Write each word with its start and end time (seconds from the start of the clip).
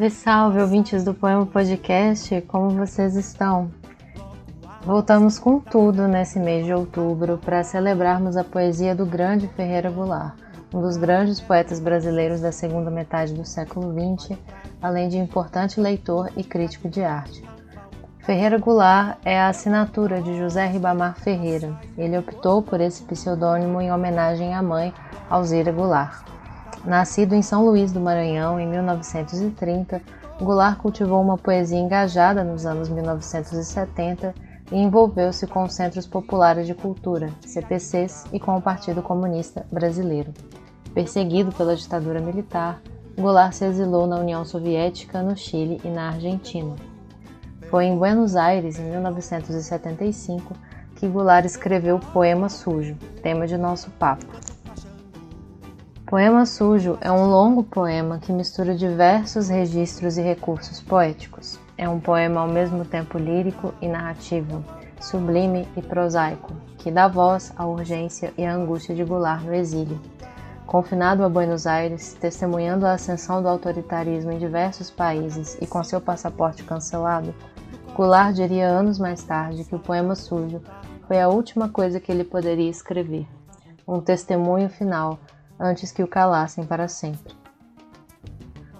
Salve, 0.00 0.10
salve, 0.10 0.62
ouvintes 0.62 1.04
do 1.04 1.12
Poema 1.12 1.44
Podcast, 1.44 2.40
como 2.48 2.70
vocês 2.70 3.16
estão? 3.16 3.70
Voltamos 4.82 5.38
com 5.38 5.60
tudo 5.60 6.08
nesse 6.08 6.38
mês 6.38 6.64
de 6.64 6.72
outubro 6.72 7.36
para 7.36 7.62
celebrarmos 7.62 8.34
a 8.34 8.42
poesia 8.42 8.94
do 8.94 9.04
grande 9.04 9.46
Ferreira 9.48 9.90
Goulart, 9.90 10.34
um 10.72 10.80
dos 10.80 10.96
grandes 10.96 11.38
poetas 11.38 11.78
brasileiros 11.78 12.40
da 12.40 12.50
segunda 12.50 12.90
metade 12.90 13.34
do 13.34 13.44
século 13.44 13.92
XX, 13.92 14.38
além 14.80 15.10
de 15.10 15.18
importante 15.18 15.78
leitor 15.78 16.30
e 16.34 16.42
crítico 16.42 16.88
de 16.88 17.02
arte. 17.02 17.44
Ferreira 18.20 18.58
Goulart 18.58 19.18
é 19.22 19.38
a 19.38 19.48
assinatura 19.48 20.22
de 20.22 20.34
José 20.38 20.64
Ribamar 20.66 21.16
Ferreira. 21.16 21.78
Ele 21.98 22.16
optou 22.16 22.62
por 22.62 22.80
esse 22.80 23.02
pseudônimo 23.02 23.82
em 23.82 23.92
homenagem 23.92 24.54
à 24.54 24.62
mãe, 24.62 24.94
Alzira 25.28 25.70
Goulart. 25.70 26.39
Nascido 26.84 27.34
em 27.34 27.42
São 27.42 27.64
Luís 27.64 27.92
do 27.92 28.00
Maranhão 28.00 28.58
em 28.58 28.66
1930, 28.66 30.00
Goulart 30.40 30.78
cultivou 30.78 31.20
uma 31.20 31.36
poesia 31.36 31.78
engajada 31.78 32.42
nos 32.42 32.64
anos 32.64 32.88
1970 32.88 34.34
e 34.72 34.76
envolveu-se 34.76 35.46
com 35.46 35.64
os 35.64 35.74
Centros 35.74 36.06
Populares 36.06 36.66
de 36.66 36.74
Cultura, 36.74 37.30
CPCs, 37.46 38.24
e 38.32 38.40
com 38.40 38.56
o 38.56 38.62
Partido 38.62 39.02
Comunista 39.02 39.66
Brasileiro. 39.70 40.32
Perseguido 40.94 41.52
pela 41.52 41.76
ditadura 41.76 42.20
militar, 42.20 42.80
Goulart 43.18 43.52
se 43.52 43.64
exilou 43.66 44.06
na 44.06 44.18
União 44.18 44.44
Soviética, 44.44 45.22
no 45.22 45.36
Chile 45.36 45.80
e 45.84 45.88
na 45.88 46.08
Argentina. 46.08 46.74
Foi 47.68 47.84
em 47.84 47.96
Buenos 47.96 48.34
Aires, 48.36 48.78
em 48.78 48.84
1975, 48.90 50.54
que 50.96 51.06
Goulart 51.06 51.44
escreveu 51.44 51.96
o 51.96 52.06
Poema 52.12 52.48
Sujo, 52.48 52.96
tema 53.22 53.46
de 53.46 53.56
nosso 53.56 53.90
papo. 53.92 54.26
Poema 56.10 56.44
Sujo 56.44 56.98
é 57.00 57.12
um 57.12 57.30
longo 57.30 57.62
poema 57.62 58.18
que 58.18 58.32
mistura 58.32 58.74
diversos 58.74 59.48
registros 59.48 60.18
e 60.18 60.20
recursos 60.20 60.80
poéticos. 60.80 61.56
É 61.78 61.88
um 61.88 62.00
poema 62.00 62.40
ao 62.40 62.48
mesmo 62.48 62.84
tempo 62.84 63.16
lírico 63.16 63.72
e 63.80 63.86
narrativo, 63.86 64.64
sublime 65.00 65.68
e 65.76 65.80
prosaico, 65.80 66.52
que 66.78 66.90
dá 66.90 67.06
voz 67.06 67.52
à 67.56 67.64
urgência 67.64 68.34
e 68.36 68.44
à 68.44 68.52
angústia 68.52 68.92
de 68.92 69.04
Goulart 69.04 69.44
no 69.44 69.54
exílio. 69.54 70.00
Confinado 70.66 71.22
a 71.22 71.28
Buenos 71.28 71.64
Aires, 71.64 72.14
testemunhando 72.20 72.86
a 72.86 72.94
ascensão 72.94 73.40
do 73.40 73.46
autoritarismo 73.46 74.32
em 74.32 74.38
diversos 74.38 74.90
países 74.90 75.56
e 75.60 75.66
com 75.66 75.84
seu 75.84 76.00
passaporte 76.00 76.64
cancelado, 76.64 77.32
Goulart 77.94 78.34
diria 78.34 78.66
anos 78.66 78.98
mais 78.98 79.22
tarde 79.22 79.62
que 79.62 79.76
o 79.76 79.78
poema 79.78 80.16
sujo 80.16 80.60
foi 81.06 81.20
a 81.20 81.28
última 81.28 81.68
coisa 81.68 82.00
que 82.00 82.10
ele 82.10 82.24
poderia 82.24 82.68
escrever, 82.68 83.28
um 83.86 84.00
testemunho 84.00 84.68
final 84.68 85.16
antes 85.60 85.92
que 85.92 86.02
o 86.02 86.08
calassem 86.08 86.64
para 86.64 86.88
sempre. 86.88 87.34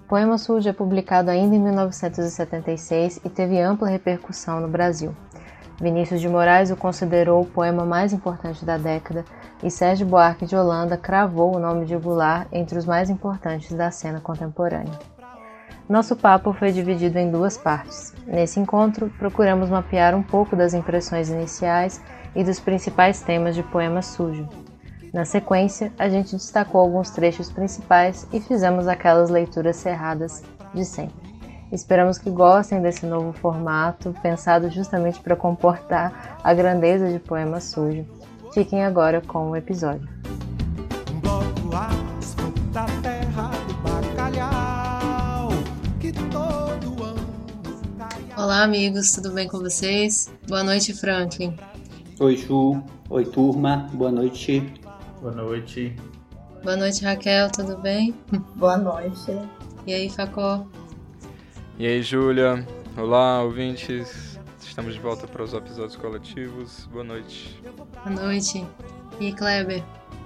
Poema 0.09 0.39
Sujo 0.39 0.69
é 0.69 0.73
publicado 0.73 1.31
ainda 1.31 1.55
em 1.55 1.61
1976 1.61 3.21
e 3.25 3.29
teve 3.29 3.61
ampla 3.61 3.89
repercussão 3.89 4.59
no 4.61 4.67
Brasil. 4.67 5.15
Vinícius 5.81 6.21
de 6.21 6.29
Moraes 6.29 6.71
o 6.71 6.77
considerou 6.77 7.43
o 7.43 7.47
poema 7.47 7.85
mais 7.85 8.13
importante 8.13 8.65
da 8.65 8.77
década 8.77 9.25
e 9.63 9.71
Sérgio 9.71 10.07
Buarque 10.07 10.47
de 10.47 10.57
Holanda 10.57 10.97
cravou 10.97 11.55
o 11.55 11.61
nome 11.61 11.87
de 11.87 11.97
Goulart 11.97 12.49
entre 12.51 12.77
os 12.79 12.85
mais 12.85 13.09
importantes 13.09 13.73
da 13.73 13.91
cena 13.91 14.21
contemporânea. 14.21 14.99
Nosso 15.89 16.15
papo 16.15 16.53
foi 16.53 16.71
dividido 16.71 17.19
em 17.19 17.31
duas 17.31 17.57
partes. 17.57 18.15
Nesse 18.27 18.61
encontro, 18.61 19.11
procuramos 19.19 19.69
mapear 19.69 20.15
um 20.15 20.23
pouco 20.23 20.55
das 20.55 20.75
impressões 20.75 21.31
iniciais 21.31 22.01
e 22.35 22.45
dos 22.45 22.61
principais 22.61 23.23
temas 23.23 23.55
de 23.55 23.63
Poema 23.63 24.03
Sujo, 24.03 24.49
na 25.13 25.25
sequência, 25.25 25.93
a 25.99 26.09
gente 26.09 26.37
destacou 26.37 26.81
alguns 26.81 27.11
trechos 27.11 27.51
principais 27.51 28.27
e 28.33 28.41
fizemos 28.41 28.87
aquelas 28.87 29.29
leituras 29.29 29.77
cerradas 29.77 30.43
de 30.73 30.85
sempre. 30.85 31.31
Esperamos 31.73 32.19
que 32.19 32.31
gostem 32.31 32.81
desse 32.81 33.07
novo 33.07 33.33
formato, 33.33 34.15
pensado 34.23 34.71
justamente 34.71 35.21
para 35.21 35.37
comportar 35.37 36.39
a 36.43 36.55
grandeza 36.55 37.11
de 37.11 37.19
Poema 37.19 37.61
Sujo. 37.61 38.05
Fiquem 38.53 38.85
agora 38.85 39.21
com 39.21 39.51
o 39.51 39.57
episódio. 39.57 40.09
Olá, 48.37 48.63
amigos, 48.63 49.13
tudo 49.13 49.33
bem 49.33 49.47
com 49.47 49.59
vocês? 49.59 50.33
Boa 50.49 50.65
noite, 50.65 50.93
Franklin. 50.93 51.57
Oi, 52.19 52.37
Ju. 52.37 52.83
Oi, 53.09 53.25
turma. 53.25 53.89
Boa 53.93 54.11
noite. 54.11 54.80
Boa 55.21 55.33
noite. 55.33 55.95
Boa 56.63 56.77
noite, 56.77 57.05
Raquel, 57.05 57.51
tudo 57.51 57.77
bem? 57.77 58.15
Boa 58.57 58.79
noite. 58.79 59.39
E 59.87 59.93
aí, 59.93 60.09
Facó? 60.09 60.65
E 61.79 61.87
aí, 61.87 62.03
Júlia? 62.03 62.67
Olá, 62.97 63.43
ouvintes. 63.43 64.39
Estamos 64.59 64.95
de 64.95 65.01
volta 65.01 65.27
para 65.27 65.43
os 65.43 65.53
episódios 65.53 65.97
coletivos. 65.97 66.89
Boa 66.91 67.05
noite. 67.05 67.63
Boa 68.03 68.17
noite. 68.17 68.67
E 69.21 69.31
Kleber? 69.33 69.83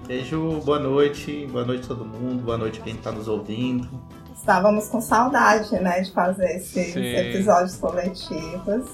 Beijo, 0.07 0.61
boa 0.65 0.79
noite. 0.79 1.45
Boa 1.51 1.65
noite 1.65 1.89
todo 1.89 2.05
mundo. 2.05 2.45
Boa 2.45 2.59
noite 2.59 2.81
quem 2.81 2.95
está 2.95 3.11
nos 3.11 3.27
ouvindo. 3.27 3.89
Estávamos 4.33 4.87
com 4.87 5.01
saudade, 5.01 5.75
né, 5.81 6.03
de 6.03 6.13
fazer 6.13 6.57
esses 6.57 6.93
Sim. 6.93 7.01
episódios 7.01 7.77
coletivos. 7.79 8.85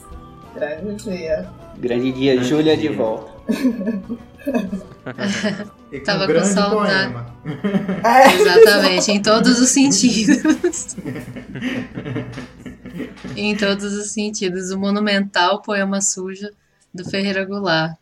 Grande 0.55 1.05
dia. 1.05 1.51
Grande 1.77 2.13
dia, 2.13 2.43
Júlia 2.43 2.75
de 2.75 2.89
volta. 2.89 3.31
e 5.93 6.01
Tava 6.01 6.27
com 6.27 6.45
saudade. 6.45 7.15
É. 8.05 8.35
Exatamente, 8.41 9.11
em 9.11 9.21
todos 9.21 9.61
os 9.61 9.71
sentidos. 9.71 10.97
em 13.37 13.57
todos 13.57 13.93
os 13.95 14.13
sentidos. 14.13 14.71
O 14.71 14.79
monumental 14.79 15.61
poema 15.63 16.01
sujo 16.01 16.49
do 16.95 17.05
Ferreira 17.09 17.45
Goulart. 17.45 17.97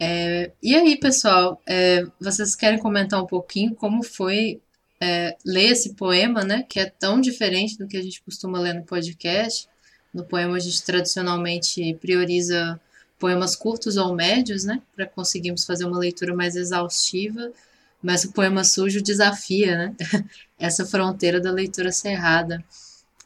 É, 0.00 0.52
e 0.62 0.74
aí, 0.76 0.98
pessoal, 0.98 1.60
é, 1.66 2.04
vocês 2.20 2.54
querem 2.54 2.78
comentar 2.78 3.22
um 3.22 3.26
pouquinho 3.26 3.74
como 3.74 4.02
foi 4.02 4.60
é, 5.00 5.36
ler 5.44 5.72
esse 5.72 5.94
poema, 5.94 6.44
né? 6.44 6.64
Que 6.68 6.80
é 6.80 6.86
tão 6.86 7.20
diferente 7.20 7.76
do 7.76 7.86
que 7.86 7.96
a 7.96 8.02
gente 8.02 8.22
costuma 8.22 8.60
ler 8.60 8.74
no 8.74 8.84
podcast. 8.84 9.68
No 10.14 10.24
poema 10.24 10.56
a 10.56 10.60
gente 10.60 10.82
tradicionalmente 10.82 11.94
prioriza 12.00 12.80
poemas 13.18 13.56
curtos 13.56 13.96
ou 13.96 14.14
médios, 14.14 14.64
né, 14.64 14.82
para 14.94 15.06
conseguirmos 15.06 15.64
fazer 15.64 15.84
uma 15.84 15.98
leitura 15.98 16.34
mais 16.34 16.56
exaustiva, 16.56 17.52
mas 18.02 18.24
o 18.24 18.32
poema 18.32 18.64
sujo 18.64 19.02
desafia, 19.02 19.76
né, 19.76 19.96
essa 20.58 20.86
fronteira 20.86 21.40
da 21.40 21.50
leitura 21.50 21.90
cerrada. 21.92 22.64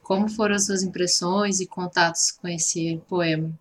Como 0.02 0.28
foram 0.28 0.56
as 0.56 0.66
suas 0.66 0.82
impressões 0.82 1.60
e 1.60 1.66
contatos 1.66 2.32
com 2.32 2.48
esse 2.48 3.00
poema? 3.08 3.52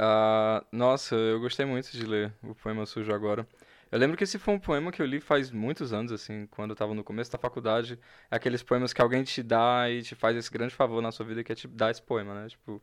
Uh, 0.00 0.64
nossa, 0.70 1.14
eu 1.14 1.40
gostei 1.40 1.64
muito 1.64 1.90
de 1.90 2.04
ler 2.04 2.32
o 2.42 2.54
poema 2.54 2.84
sujo 2.86 3.12
agora. 3.12 3.46
Eu 3.90 3.98
lembro 3.98 4.16
que 4.16 4.24
esse 4.24 4.38
foi 4.38 4.52
um 4.54 4.58
poema 4.58 4.90
que 4.90 5.00
eu 5.00 5.06
li 5.06 5.20
faz 5.20 5.50
muitos 5.50 5.92
anos, 5.92 6.12
assim, 6.12 6.46
quando 6.48 6.70
eu 6.70 6.74
estava 6.74 6.92
no 6.94 7.04
começo 7.04 7.30
da 7.30 7.38
faculdade. 7.38 7.98
Aqueles 8.30 8.62
poemas 8.62 8.92
que 8.92 9.00
alguém 9.00 9.22
te 9.22 9.42
dá 9.42 9.88
e 9.88 10.02
te 10.02 10.14
faz 10.14 10.36
esse 10.36 10.50
grande 10.50 10.74
favor 10.74 11.00
na 11.00 11.12
sua 11.12 11.24
vida, 11.24 11.42
que 11.44 11.52
é 11.52 11.54
te 11.54 11.68
dar 11.68 11.90
esse 11.90 12.02
poema, 12.02 12.34
né? 12.34 12.48
Tipo, 12.48 12.82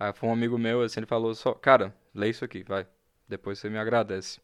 Aí 0.00 0.14
foi 0.14 0.30
um 0.30 0.32
amigo 0.32 0.56
meu, 0.56 0.80
assim, 0.80 1.00
ele 1.00 1.06
falou 1.06 1.34
só, 1.34 1.52
cara, 1.52 1.94
lê 2.14 2.30
isso 2.30 2.42
aqui, 2.42 2.62
vai. 2.62 2.86
Depois 3.28 3.58
você 3.58 3.68
me 3.68 3.78
agradece. 3.78 4.40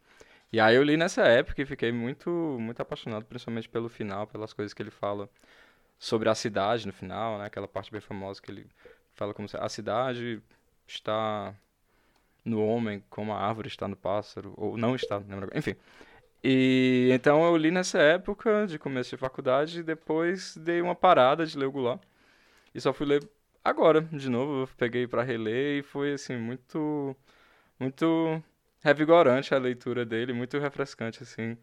E 0.53 0.61
aí 0.61 0.77
eu 0.77 0.83
li 0.83 0.99
nessa 0.99 1.23
época 1.23 1.63
e 1.63 1.67
fiquei 1.67 1.91
muito, 1.91 2.31
muito 2.31 2.81
apaixonado, 2.83 3.25
principalmente 3.25 3.67
pelo 3.67 3.89
final, 3.89 4.27
pelas 4.27 4.53
coisas 4.53 4.75
que 4.75 4.83
ele 4.83 4.91
fala 4.91 5.31
sobre 5.99 6.29
a 6.29 6.35
cidade 6.35 6.87
no 6.87 6.93
final, 6.93 7.39
né? 7.39 7.47
Aquela 7.47 7.67
parte 7.67 7.91
bem 7.91 8.03
famosa 8.03 8.41
que 8.41 8.51
ele 8.51 8.67
fala 9.15 9.33
como 9.33 9.49
se 9.49 9.57
a 9.57 9.69
cidade 9.69 10.43
está 10.87 11.55
no 12.45 12.63
homem 12.63 13.03
como 13.09 13.33
a 13.33 13.41
árvore 13.41 13.69
está 13.69 13.89
no 13.89 13.97
pássaro, 13.97 14.53
ou 14.59 14.77
não 14.77 14.95
está, 14.95 15.21
não. 15.21 15.49
Enfim. 15.55 15.75
E 16.45 17.09
então 17.13 17.45
eu 17.45 17.57
li 17.57 17.71
nessa 17.71 17.99
época 17.99 18.67
de 18.67 18.79
começo 18.79 19.11
de 19.11 19.17
faculdade 19.17 19.81
e 19.81 19.83
depois 19.83 20.55
dei 20.59 20.83
uma 20.83 20.95
parada 20.95 21.47
de 21.47 21.59
ler 21.59 21.67
o 21.67 21.73
Goulart. 21.73 22.03
E 22.75 22.81
só 22.81 22.93
fui 22.93 23.07
ler 23.07 23.27
agora, 23.69 24.03
de 24.03 24.29
novo, 24.31 24.63
eu 24.63 24.69
peguei 24.77 25.07
para 25.07 25.23
reler 25.23 25.81
e 25.81 25.83
foi 25.83 26.13
assim 26.15 26.37
muito 26.37 27.17
muito 27.81 28.43
revigorante 28.83 29.55
a 29.55 29.59
leitura 29.59 30.05
dele, 30.07 30.33
muito 30.33 30.59
refrescante 30.59 31.23
assim 31.23 31.59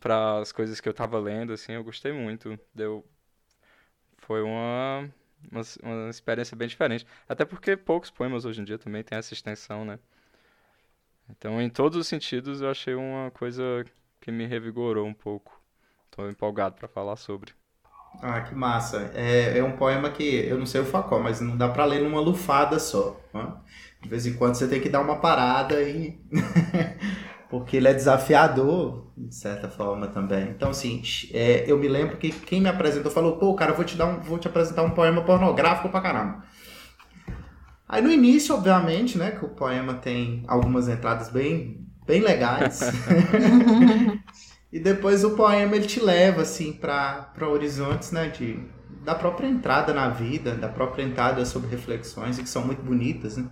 para 0.00 0.38
as 0.40 0.52
coisas 0.52 0.80
que 0.80 0.88
eu 0.88 0.92
estava 0.92 1.18
lendo, 1.20 1.52
assim, 1.54 1.72
eu 1.74 1.84
gostei 1.84 2.12
muito. 2.12 2.58
Deu 2.74 3.04
foi 4.18 4.42
uma, 4.42 5.10
uma, 5.50 5.62
uma 5.82 6.10
experiência 6.10 6.56
bem 6.56 6.68
diferente, 6.68 7.06
até 7.28 7.44
porque 7.44 7.76
poucos 7.76 8.10
poemas 8.10 8.44
hoje 8.44 8.60
em 8.60 8.64
dia 8.64 8.78
também 8.78 9.02
têm 9.02 9.18
essa 9.18 9.34
extensão, 9.34 9.84
né? 9.84 9.98
Então, 11.28 11.60
em 11.60 11.70
todos 11.70 11.98
os 11.98 12.06
sentidos, 12.08 12.60
eu 12.60 12.70
achei 12.70 12.94
uma 12.94 13.30
coisa 13.30 13.84
que 14.20 14.30
me 14.30 14.46
revigorou 14.46 15.06
um 15.06 15.14
pouco. 15.14 15.60
Estou 16.06 16.28
empolgado 16.28 16.76
para 16.76 16.88
falar 16.88 17.16
sobre. 17.16 17.52
Ah, 18.22 18.40
que 18.42 18.54
massa. 18.54 19.10
É, 19.14 19.58
é 19.58 19.64
um 19.64 19.72
poema 19.72 20.10
que 20.10 20.24
eu 20.24 20.58
não 20.58 20.66
sei 20.66 20.80
o 20.80 20.84
facó, 20.84 21.18
mas 21.18 21.40
não 21.40 21.56
dá 21.56 21.68
para 21.68 21.84
ler 21.84 22.02
numa 22.02 22.20
lufada 22.20 22.78
só. 22.78 23.18
Né? 23.32 23.46
De 24.02 24.08
vez 24.08 24.26
em 24.26 24.34
quando 24.34 24.54
você 24.54 24.68
tem 24.68 24.80
que 24.80 24.88
dar 24.88 25.00
uma 25.00 25.16
parada 25.16 25.80
e 25.82 26.18
porque 27.48 27.76
ele 27.76 27.88
é 27.88 27.94
desafiador, 27.94 29.10
de 29.16 29.34
certa 29.34 29.68
forma 29.68 30.06
também. 30.06 30.50
Então, 30.50 30.70
assim, 30.70 31.02
é, 31.32 31.64
eu 31.66 31.78
me 31.78 31.88
lembro 31.88 32.16
que 32.16 32.30
quem 32.30 32.60
me 32.60 32.68
apresentou 32.68 33.10
falou, 33.10 33.36
pô, 33.38 33.54
cara, 33.54 33.72
eu 33.72 33.76
vou 33.76 33.84
te, 33.84 33.96
dar 33.96 34.06
um, 34.06 34.20
vou 34.20 34.38
te 34.38 34.46
apresentar 34.46 34.82
um 34.82 34.90
poema 34.90 35.22
pornográfico 35.22 35.88
pra 35.88 36.00
caramba. 36.00 36.44
Aí 37.88 38.00
no 38.00 38.10
início, 38.10 38.54
obviamente, 38.54 39.18
né, 39.18 39.32
que 39.32 39.44
o 39.44 39.48
poema 39.48 39.94
tem 39.94 40.44
algumas 40.46 40.88
entradas 40.88 41.28
bem, 41.28 41.84
bem 42.06 42.20
legais. 42.20 42.80
e 44.72 44.78
depois 44.78 45.24
o 45.24 45.30
poema 45.30 45.76
ele 45.76 45.86
te 45.86 46.00
leva, 46.00 46.42
assim, 46.42 46.72
para 46.72 47.32
horizontes, 47.40 48.12
né, 48.12 48.28
de, 48.28 48.58
da 49.04 49.14
própria 49.14 49.48
entrada 49.48 49.92
na 49.92 50.08
vida, 50.08 50.54
da 50.54 50.68
própria 50.68 51.02
entrada 51.02 51.44
sobre 51.44 51.70
reflexões, 51.70 52.38
que 52.38 52.48
são 52.48 52.64
muito 52.64 52.82
bonitas, 52.82 53.36
né? 53.36 53.48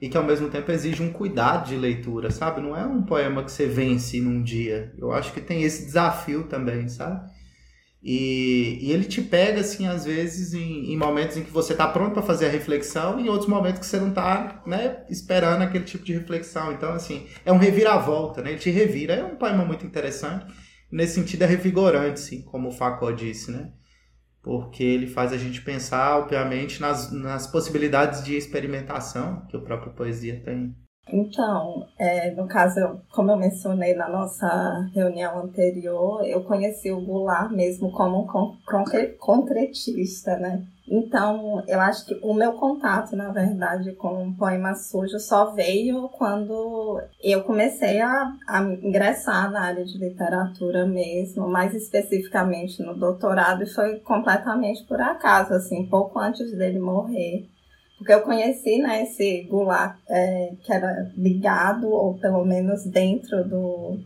e 0.00 0.08
que 0.08 0.16
ao 0.16 0.24
mesmo 0.24 0.50
tempo 0.50 0.70
exige 0.70 1.02
um 1.02 1.10
cuidado 1.10 1.68
de 1.68 1.76
leitura, 1.76 2.30
sabe? 2.30 2.60
Não 2.60 2.76
é 2.76 2.84
um 2.84 3.02
poema 3.02 3.42
que 3.42 3.50
você 3.50 3.66
vence 3.66 4.20
num 4.20 4.42
dia. 4.42 4.92
Eu 4.98 5.12
acho 5.12 5.32
que 5.32 5.40
tem 5.40 5.62
esse 5.62 5.86
desafio 5.86 6.44
também, 6.44 6.88
sabe? 6.88 7.30
E, 8.04 8.78
e 8.82 8.92
ele 8.92 9.04
te 9.04 9.22
pega, 9.22 9.62
assim, 9.62 9.86
às 9.86 10.04
vezes, 10.04 10.52
em, 10.52 10.92
em 10.92 10.96
momentos 10.96 11.38
em 11.38 11.42
que 11.42 11.50
você 11.50 11.72
está 11.72 11.88
pronto 11.88 12.12
para 12.12 12.22
fazer 12.22 12.46
a 12.46 12.50
reflexão 12.50 13.18
e 13.18 13.24
em 13.24 13.28
outros 13.30 13.48
momentos 13.48 13.80
que 13.80 13.86
você 13.86 13.98
não 13.98 14.10
está 14.10 14.62
né, 14.66 15.04
esperando 15.08 15.62
aquele 15.62 15.84
tipo 15.84 16.04
de 16.04 16.12
reflexão. 16.12 16.72
Então, 16.72 16.92
assim, 16.92 17.26
é 17.46 17.52
um 17.52 17.56
reviravolta, 17.56 18.42
né? 18.42 18.50
Ele 18.50 18.58
te 18.58 18.70
revira. 18.70 19.14
É 19.14 19.24
um 19.24 19.36
poema 19.36 19.64
muito 19.64 19.86
interessante. 19.86 20.44
Nesse 20.92 21.14
sentido, 21.14 21.42
é 21.42 21.46
revigorante, 21.46 22.20
sim, 22.20 22.42
como 22.42 22.68
o 22.68 22.72
Foucault 22.72 23.16
disse, 23.24 23.50
né? 23.50 23.72
porque 24.44 24.84
ele 24.84 25.06
faz 25.06 25.32
a 25.32 25.38
gente 25.38 25.62
pensar, 25.62 26.18
obviamente, 26.18 26.78
nas, 26.78 27.10
nas 27.10 27.46
possibilidades 27.46 28.22
de 28.22 28.36
experimentação 28.36 29.46
que 29.46 29.56
o 29.56 29.62
próprio 29.62 29.94
poesia 29.94 30.38
tem. 30.44 30.76
Então, 31.08 31.86
é, 31.98 32.30
no 32.30 32.48
caso, 32.48 33.00
como 33.12 33.30
eu 33.30 33.36
mencionei 33.36 33.94
na 33.94 34.08
nossa 34.08 34.88
reunião 34.94 35.38
anterior, 35.38 36.24
eu 36.26 36.42
conheci 36.44 36.90
o 36.90 37.00
Goulart 37.00 37.52
mesmo 37.52 37.92
como 37.92 38.22
um 38.22 39.16
concretista, 39.18 40.36
né? 40.38 40.64
Então, 40.86 41.62
eu 41.66 41.80
acho 41.80 42.04
que 42.04 42.18
o 42.22 42.34
meu 42.34 42.52
contato, 42.54 43.16
na 43.16 43.30
verdade, 43.30 43.92
com 43.92 44.28
o 44.28 44.36
poema 44.36 44.74
sujo 44.74 45.18
só 45.18 45.52
veio 45.52 46.08
quando 46.10 47.00
eu 47.22 47.42
comecei 47.42 48.00
a, 48.00 48.32
a 48.46 48.62
ingressar 48.62 49.50
na 49.50 49.62
área 49.62 49.84
de 49.84 49.96
literatura 49.96 50.84
mesmo, 50.84 51.48
mais 51.48 51.74
especificamente 51.74 52.82
no 52.82 52.94
doutorado, 52.94 53.62
e 53.62 53.72
foi 53.72 53.98
completamente 54.00 54.84
por 54.84 55.00
acaso, 55.00 55.54
assim, 55.54 55.86
pouco 55.86 56.18
antes 56.18 56.52
dele 56.52 56.78
morrer. 56.78 57.48
Porque 58.04 58.12
eu 58.12 58.20
conheci, 58.20 58.82
né, 58.82 59.04
esse 59.04 59.44
Goulart 59.44 59.96
é, 60.06 60.52
que 60.62 60.70
era 60.70 61.10
ligado, 61.16 61.88
ou 61.88 62.18
pelo 62.18 62.44
menos 62.44 62.84
dentro 62.84 63.42
do, 63.48 63.98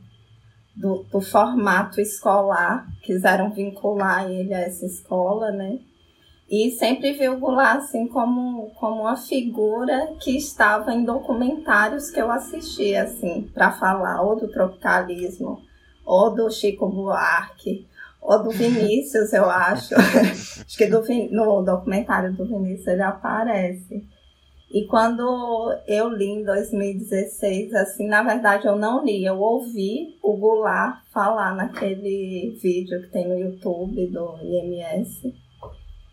do, 0.77 1.03
do 1.11 1.21
formato 1.21 2.01
escolar, 2.01 2.87
quiseram 3.03 3.51
vincular 3.51 4.31
ele 4.31 4.55
a 4.55 4.61
essa 4.61 4.87
escola, 4.87 5.51
né? 5.51 5.81
E 6.49 6.71
sempre 6.71 7.13
vi 7.15 7.29
o 7.29 7.41
Goulart 7.41 7.79
assim 7.79 8.07
como, 8.07 8.71
como 8.77 9.01
uma 9.01 9.17
figura 9.17 10.15
que 10.21 10.37
estava 10.37 10.95
em 10.95 11.05
documentários 11.05 12.09
que 12.09 12.21
eu 12.21 12.31
assistia 12.31 13.03
assim 13.03 13.51
para 13.53 13.73
falar 13.73 14.23
ou 14.23 14.37
do 14.37 14.47
tropicalismo, 14.47 15.61
ou 16.07 16.33
do 16.33 16.49
Chico 16.53 16.89
Buarque, 16.89 17.88
ou 18.21 18.43
do 18.43 18.51
Vinícius, 18.51 19.33
eu 19.33 19.49
acho. 19.49 19.95
acho 19.97 20.77
que 20.77 20.87
do, 20.87 21.03
no 21.31 21.63
documentário 21.63 22.33
do 22.33 22.47
Vinícius 22.47 22.87
ele 22.89 23.03
aparece. 23.03 24.07
E 24.71 24.87
quando 24.87 25.23
eu 25.87 26.11
li 26.11 26.27
em 26.27 26.45
2016, 26.45 27.75
assim, 27.75 28.07
na 28.07 28.23
verdade 28.23 28.67
eu 28.67 28.77
não 28.77 29.03
li, 29.03 29.25
eu 29.25 29.39
ouvi 29.41 30.19
o 30.23 30.37
Goulart 30.37 31.05
falar 31.11 31.55
naquele 31.55 32.59
vídeo 32.63 33.01
que 33.03 33.09
tem 33.09 33.27
no 33.27 33.39
YouTube 33.39 34.07
do 34.09 34.37
IMS 34.43 35.33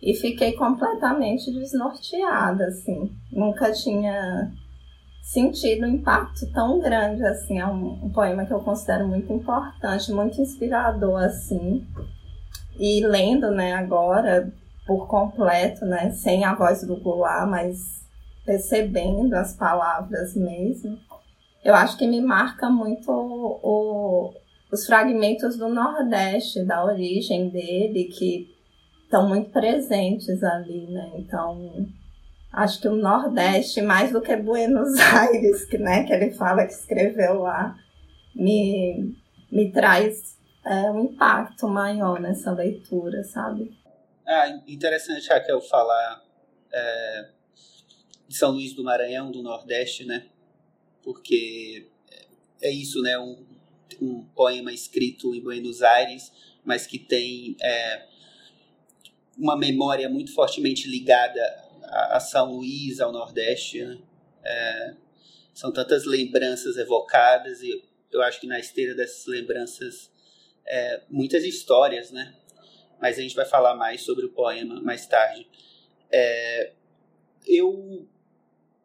e 0.01 0.13
fiquei 0.13 0.53
completamente 0.53 1.51
desnorteada, 1.51 2.67
assim. 2.67 3.11
Nunca 3.29 3.73
tinha 3.73 4.53
sentido 5.25 5.85
um 5.85 5.89
impacto 5.89 6.45
tão 6.53 6.79
grande, 6.79 7.25
assim. 7.25 7.59
É 7.59 7.65
um, 7.65 8.05
um 8.05 8.09
poema 8.09 8.45
que 8.45 8.53
eu 8.53 8.59
considero 8.59 9.07
muito 9.07 9.33
importante, 9.33 10.11
muito 10.11 10.39
inspirador, 10.39 11.23
assim. 11.23 11.85
E 12.79 13.05
lendo, 13.05 13.49
né, 13.51 13.73
agora, 13.73 14.53
por 14.85 15.07
completo, 15.07 15.85
né, 15.85 16.11
sem 16.11 16.45
a 16.45 16.53
voz 16.53 16.85
do 16.85 16.95
Goulart, 16.97 17.49
mas 17.49 18.05
percebendo 18.45 19.33
as 19.33 19.55
palavras 19.55 20.35
mesmo, 20.35 20.99
eu 21.63 21.73
acho 21.73 21.97
que 21.97 22.05
me 22.05 22.21
marca 22.21 22.69
muito 22.69 23.11
o, 23.11 23.59
o, 23.63 24.33
os 24.71 24.85
fragmentos 24.85 25.57
do 25.57 25.67
Nordeste, 25.67 26.63
da 26.63 26.85
origem 26.85 27.49
dele, 27.49 28.03
que 28.03 28.47
estão 29.03 29.27
muito 29.27 29.49
presentes 29.49 30.43
ali, 30.43 30.85
né? 30.91 31.13
Então, 31.15 31.87
acho 32.55 32.81
que 32.81 32.87
o 32.87 32.95
Nordeste, 32.95 33.81
mais 33.81 34.11
do 34.11 34.21
que 34.21 34.35
Buenos 34.35 34.97
Aires, 35.13 35.65
que, 35.65 35.77
né, 35.77 36.03
que 36.05 36.13
ele 36.13 36.31
fala 36.31 36.65
que 36.65 36.73
escreveu 36.73 37.41
lá, 37.41 37.75
me, 38.33 39.13
me 39.51 39.71
traz 39.71 40.37
é, 40.65 40.89
um 40.91 41.05
impacto 41.05 41.67
maior 41.67 42.19
nessa 42.19 42.51
leitura, 42.51 43.23
sabe? 43.23 43.77
Ah, 44.25 44.61
interessante, 44.67 45.27
Raquel, 45.27 45.61
falar 45.61 46.23
é, 46.73 47.29
de 48.27 48.35
São 48.35 48.51
Luís 48.51 48.73
do 48.73 48.83
Maranhão, 48.83 49.31
do 49.31 49.43
Nordeste, 49.43 50.05
né? 50.05 50.25
Porque 51.03 51.87
é 52.61 52.71
isso, 52.71 53.01
né? 53.01 53.19
Um, 53.19 53.45
um 54.01 54.25
poema 54.35 54.71
escrito 54.73 55.35
em 55.35 55.41
Buenos 55.41 55.81
Aires, 55.83 56.31
mas 56.63 56.87
que 56.87 56.97
tem 56.97 57.55
é, 57.61 58.05
uma 59.37 59.55
memória 59.55 60.09
muito 60.09 60.33
fortemente 60.33 60.89
ligada 60.89 61.64
a, 61.95 62.19
São 62.19 62.51
Luís, 62.51 62.99
ao 62.99 63.11
Nordeste. 63.11 63.83
Né? 63.83 63.97
É, 64.43 64.95
são 65.53 65.71
tantas 65.71 66.05
lembranças 66.05 66.77
evocadas 66.77 67.61
e 67.61 67.83
eu 68.11 68.21
acho 68.21 68.39
que 68.39 68.47
na 68.47 68.59
esteira 68.59 68.93
dessas 68.93 69.25
lembranças 69.25 70.11
é, 70.67 71.01
muitas 71.09 71.43
histórias, 71.43 72.11
né? 72.11 72.35
Mas 72.99 73.17
a 73.17 73.21
gente 73.21 73.35
vai 73.35 73.45
falar 73.45 73.75
mais 73.75 74.01
sobre 74.01 74.25
o 74.25 74.31
poema 74.31 74.81
mais 74.81 75.05
tarde. 75.05 75.47
É, 76.11 76.73
eu 77.45 78.07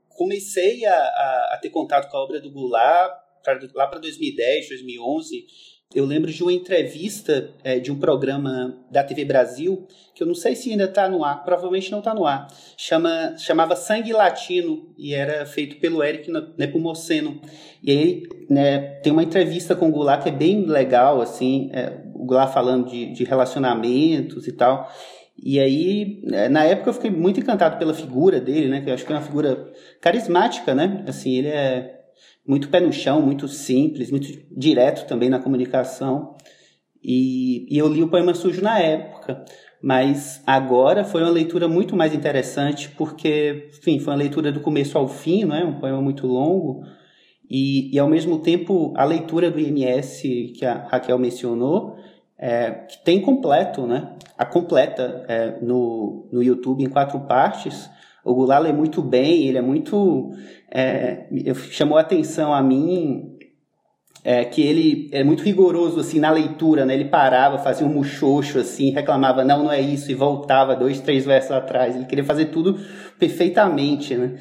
comecei 0.08 0.84
a, 0.84 0.94
a, 0.94 1.54
a, 1.54 1.58
ter 1.60 1.70
contato 1.70 2.10
com 2.10 2.16
a 2.16 2.22
obra 2.22 2.40
do 2.40 2.50
Goulart 2.50 3.22
pra, 3.42 3.58
lá 3.74 3.86
para 3.86 4.00
2010, 4.00 4.68
2011 4.68 5.46
eu 5.92 6.04
lembro 6.04 6.30
de 6.30 6.40
uma 6.42 6.52
entrevista 6.52 7.50
é, 7.64 7.80
de 7.80 7.90
um 7.90 7.98
programa 7.98 8.78
da 8.88 9.02
TV 9.02 9.24
Brasil, 9.24 9.88
que 10.14 10.22
eu 10.22 10.26
não 10.26 10.36
sei 10.36 10.54
se 10.54 10.70
ainda 10.70 10.84
está 10.84 11.08
no 11.08 11.24
ar, 11.24 11.42
provavelmente 11.42 11.90
não 11.90 11.98
está 11.98 12.14
no 12.14 12.24
ar, 12.24 12.46
chama, 12.76 13.34
chamava 13.36 13.74
Sangue 13.74 14.12
Latino, 14.12 14.94
e 14.96 15.12
era 15.12 15.44
feito 15.44 15.80
pelo 15.80 16.02
Eric 16.02 16.30
Nepomuceno. 16.56 17.40
E 17.82 17.90
aí 17.90 18.22
né, 18.48 18.78
tem 19.02 19.12
uma 19.12 19.24
entrevista 19.24 19.74
com 19.74 19.88
o 19.88 19.92
Goulart 19.92 20.22
que 20.22 20.28
é 20.28 20.32
bem 20.32 20.64
legal, 20.64 21.20
assim, 21.20 21.70
é, 21.72 22.00
o 22.14 22.24
Goulart 22.24 22.52
falando 22.52 22.88
de, 22.88 23.12
de 23.12 23.24
relacionamentos 23.24 24.46
e 24.46 24.52
tal. 24.52 24.88
E 25.42 25.58
aí, 25.58 26.22
é, 26.32 26.48
na 26.48 26.64
época 26.64 26.90
eu 26.90 26.94
fiquei 26.94 27.10
muito 27.10 27.40
encantado 27.40 27.78
pela 27.78 27.94
figura 27.94 28.38
dele, 28.38 28.68
né, 28.68 28.80
que 28.80 28.90
eu 28.90 28.94
acho 28.94 29.04
que 29.04 29.12
é 29.12 29.16
uma 29.16 29.22
figura 29.22 29.72
carismática, 30.00 30.72
né, 30.72 31.02
assim, 31.08 31.38
ele 31.38 31.48
é 31.48 31.99
muito 32.50 32.68
pé 32.68 32.80
no 32.80 32.92
chão, 32.92 33.22
muito 33.22 33.46
simples, 33.46 34.10
muito 34.10 34.26
direto 34.50 35.06
também 35.06 35.30
na 35.30 35.38
comunicação. 35.38 36.34
E, 37.00 37.64
e 37.72 37.78
eu 37.78 37.86
li 37.86 38.02
o 38.02 38.08
Poema 38.08 38.34
Sujo 38.34 38.60
na 38.60 38.76
época, 38.80 39.44
mas 39.80 40.42
agora 40.44 41.04
foi 41.04 41.22
uma 41.22 41.30
leitura 41.30 41.68
muito 41.68 41.94
mais 41.94 42.12
interessante, 42.12 42.88
porque, 42.98 43.68
enfim, 43.78 44.00
foi 44.00 44.12
uma 44.12 44.18
leitura 44.18 44.50
do 44.50 44.58
começo 44.58 44.98
ao 44.98 45.06
fim, 45.06 45.44
não 45.44 45.54
é? 45.54 45.64
um 45.64 45.78
poema 45.78 46.02
muito 46.02 46.26
longo, 46.26 46.82
e, 47.48 47.94
e 47.94 47.98
ao 48.00 48.08
mesmo 48.08 48.40
tempo 48.40 48.92
a 48.96 49.04
leitura 49.04 49.48
do 49.48 49.60
IMS 49.60 50.52
que 50.58 50.66
a 50.66 50.88
Raquel 50.88 51.20
mencionou, 51.20 51.94
é, 52.36 52.72
que 52.72 53.04
tem 53.04 53.20
completo, 53.20 53.86
né? 53.86 54.16
A 54.36 54.44
completa 54.44 55.24
é, 55.28 55.58
no, 55.62 56.28
no 56.32 56.42
YouTube 56.42 56.82
em 56.82 56.88
quatro 56.88 57.20
partes, 57.20 57.88
o 58.24 58.34
Goulart 58.34 58.66
é 58.66 58.72
muito 58.72 59.02
bem, 59.02 59.46
ele 59.46 59.58
é 59.58 59.62
muito. 59.62 60.30
É, 60.70 61.26
chamou 61.70 61.98
a 61.98 62.02
atenção 62.02 62.54
a 62.54 62.62
mim 62.62 63.36
é, 64.22 64.44
que 64.44 64.62
ele 64.62 65.08
é 65.12 65.24
muito 65.24 65.42
rigoroso 65.42 66.00
assim 66.00 66.20
na 66.20 66.30
leitura, 66.30 66.84
né? 66.84 66.94
Ele 66.94 67.06
parava, 67.06 67.58
fazia 67.58 67.86
um 67.86 67.92
muxoxo 67.92 68.58
assim, 68.58 68.90
reclamava 68.90 69.44
não, 69.44 69.64
não 69.64 69.72
é 69.72 69.80
isso 69.80 70.10
e 70.10 70.14
voltava 70.14 70.76
dois, 70.76 71.00
três 71.00 71.24
versos 71.24 71.52
atrás. 71.52 71.96
Ele 71.96 72.04
queria 72.04 72.24
fazer 72.24 72.46
tudo 72.46 72.78
perfeitamente, 73.18 74.14
né? 74.14 74.38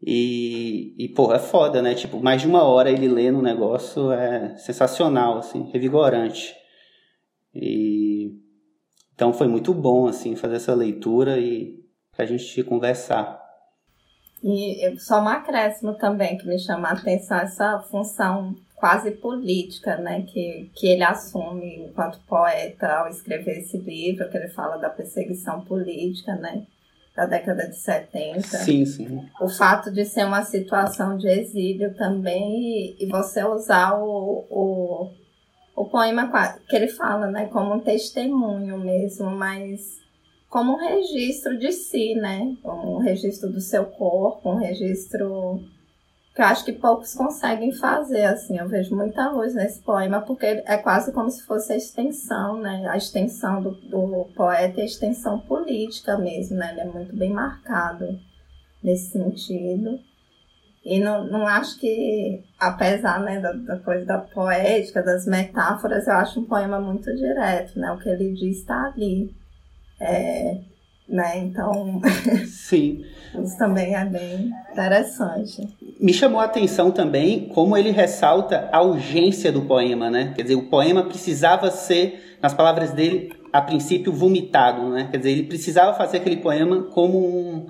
E, 0.00 0.94
e 0.96 1.08
pô, 1.08 1.32
é 1.34 1.38
foda, 1.40 1.82
né? 1.82 1.94
Tipo, 1.94 2.22
mais 2.22 2.40
de 2.40 2.46
uma 2.46 2.62
hora 2.62 2.90
ele 2.90 3.08
lendo 3.08 3.38
um 3.38 3.42
negócio 3.42 4.12
é 4.12 4.56
sensacional, 4.56 5.38
assim, 5.38 5.68
revigorante. 5.72 6.54
E 7.54 8.30
então 9.14 9.32
foi 9.32 9.48
muito 9.48 9.74
bom 9.74 10.06
assim 10.06 10.36
fazer 10.36 10.56
essa 10.56 10.74
leitura 10.74 11.38
e 11.40 11.74
para 12.18 12.24
a 12.24 12.28
gente 12.28 12.64
conversar. 12.64 13.40
E 14.42 14.98
só 14.98 15.22
um 15.22 15.28
acréscimo 15.28 15.94
também 15.94 16.36
que 16.36 16.48
me 16.48 16.58
chama 16.58 16.88
a 16.88 16.92
atenção 16.92 17.38
essa 17.38 17.78
função 17.78 18.56
quase 18.74 19.12
política, 19.12 19.96
né, 19.96 20.22
que, 20.22 20.68
que 20.74 20.88
ele 20.88 21.04
assume 21.04 21.84
enquanto 21.84 22.20
poeta 22.26 22.88
ao 22.88 23.08
escrever 23.08 23.58
esse 23.58 23.78
livro, 23.78 24.28
que 24.28 24.36
ele 24.36 24.48
fala 24.48 24.78
da 24.78 24.90
perseguição 24.90 25.60
política, 25.60 26.34
né, 26.34 26.66
da 27.14 27.24
década 27.26 27.68
de 27.68 27.76
70. 27.76 28.40
Sim, 28.42 28.84
sim. 28.84 29.28
O 29.40 29.48
fato 29.48 29.92
de 29.92 30.04
ser 30.04 30.24
uma 30.24 30.42
situação 30.42 31.16
de 31.16 31.28
exílio 31.28 31.94
também 31.94 32.96
e, 32.98 33.04
e 33.04 33.06
você 33.06 33.44
usar 33.44 33.96
o, 33.96 34.44
o, 34.50 35.10
o 35.74 35.84
poema 35.84 36.30
que 36.68 36.74
ele 36.74 36.88
fala, 36.88 37.28
né, 37.28 37.46
como 37.46 37.74
um 37.74 37.80
testemunho 37.80 38.76
mesmo, 38.78 39.30
mas 39.30 40.07
como 40.48 40.72
um 40.72 40.76
registro 40.76 41.58
de 41.58 41.72
si, 41.72 42.14
né, 42.14 42.56
um 42.64 42.98
registro 42.98 43.50
do 43.50 43.60
seu 43.60 43.84
corpo, 43.84 44.50
um 44.50 44.56
registro 44.56 45.60
que 46.34 46.42
eu 46.42 46.46
acho 46.46 46.64
que 46.64 46.72
poucos 46.72 47.14
conseguem 47.14 47.72
fazer, 47.72 48.24
assim, 48.24 48.58
eu 48.58 48.68
vejo 48.68 48.94
muita 48.94 49.28
luz 49.28 49.56
nesse 49.56 49.82
poema, 49.82 50.20
porque 50.20 50.46
é 50.46 50.76
quase 50.76 51.12
como 51.12 51.28
se 51.28 51.44
fosse 51.44 51.72
a 51.72 51.76
extensão, 51.76 52.60
né, 52.60 52.86
a 52.88 52.96
extensão 52.96 53.60
do, 53.60 53.72
do 53.72 54.24
poeta 54.36 54.78
e 54.78 54.82
a 54.82 54.86
extensão 54.86 55.40
política 55.40 56.16
mesmo, 56.16 56.56
né, 56.56 56.70
ele 56.70 56.80
é 56.82 56.84
muito 56.84 57.16
bem 57.16 57.32
marcado 57.32 58.20
nesse 58.80 59.10
sentido. 59.10 59.98
E 60.84 61.00
não, 61.00 61.24
não 61.24 61.44
acho 61.44 61.78
que, 61.80 62.44
apesar 62.56 63.20
né, 63.20 63.40
da, 63.40 63.52
da 63.52 63.78
coisa 63.80 64.06
da 64.06 64.18
poética, 64.18 65.02
das 65.02 65.26
metáforas, 65.26 66.06
eu 66.06 66.14
acho 66.14 66.38
um 66.38 66.44
poema 66.44 66.80
muito 66.80 67.12
direto, 67.16 67.76
né, 67.78 67.90
o 67.90 67.98
que 67.98 68.08
ele 68.08 68.32
diz 68.32 68.58
está 68.58 68.84
ali. 68.84 69.34
É, 70.00 70.58
né? 71.08 71.38
Então, 71.38 72.00
Sim. 72.46 73.04
isso 73.42 73.56
também 73.56 73.94
é 73.94 74.04
bem 74.04 74.52
interessante. 74.70 75.66
Me 75.98 76.12
chamou 76.12 76.40
a 76.40 76.44
atenção 76.44 76.90
também 76.90 77.48
como 77.48 77.76
ele 77.76 77.90
ressalta 77.90 78.68
a 78.70 78.82
urgência 78.82 79.50
do 79.50 79.62
poema, 79.62 80.10
né? 80.10 80.32
Quer 80.36 80.42
dizer, 80.42 80.54
o 80.54 80.68
poema 80.68 81.02
precisava 81.04 81.70
ser, 81.70 82.36
nas 82.42 82.52
palavras 82.52 82.92
dele, 82.92 83.32
a 83.52 83.62
princípio 83.62 84.12
vomitado, 84.12 84.90
né? 84.90 85.08
Quer 85.10 85.16
dizer, 85.16 85.30
ele 85.30 85.44
precisava 85.44 85.96
fazer 85.96 86.18
aquele 86.18 86.36
poema 86.36 86.82
como 86.84 87.18
um, 87.18 87.66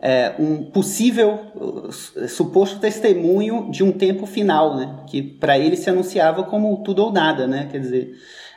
é, 0.00 0.34
um 0.38 0.62
possível 0.70 1.40
uh, 1.56 1.92
suposto 2.28 2.78
testemunho 2.78 3.68
de 3.70 3.82
um 3.82 3.90
tempo 3.90 4.26
final, 4.26 4.76
né? 4.76 5.00
Que 5.08 5.22
para 5.22 5.58
ele 5.58 5.76
se 5.76 5.90
anunciava 5.90 6.44
como 6.44 6.82
tudo 6.84 7.02
ou 7.04 7.12
nada, 7.12 7.46
né? 7.46 7.68
Quer 7.70 7.80
dizer, 7.80 8.14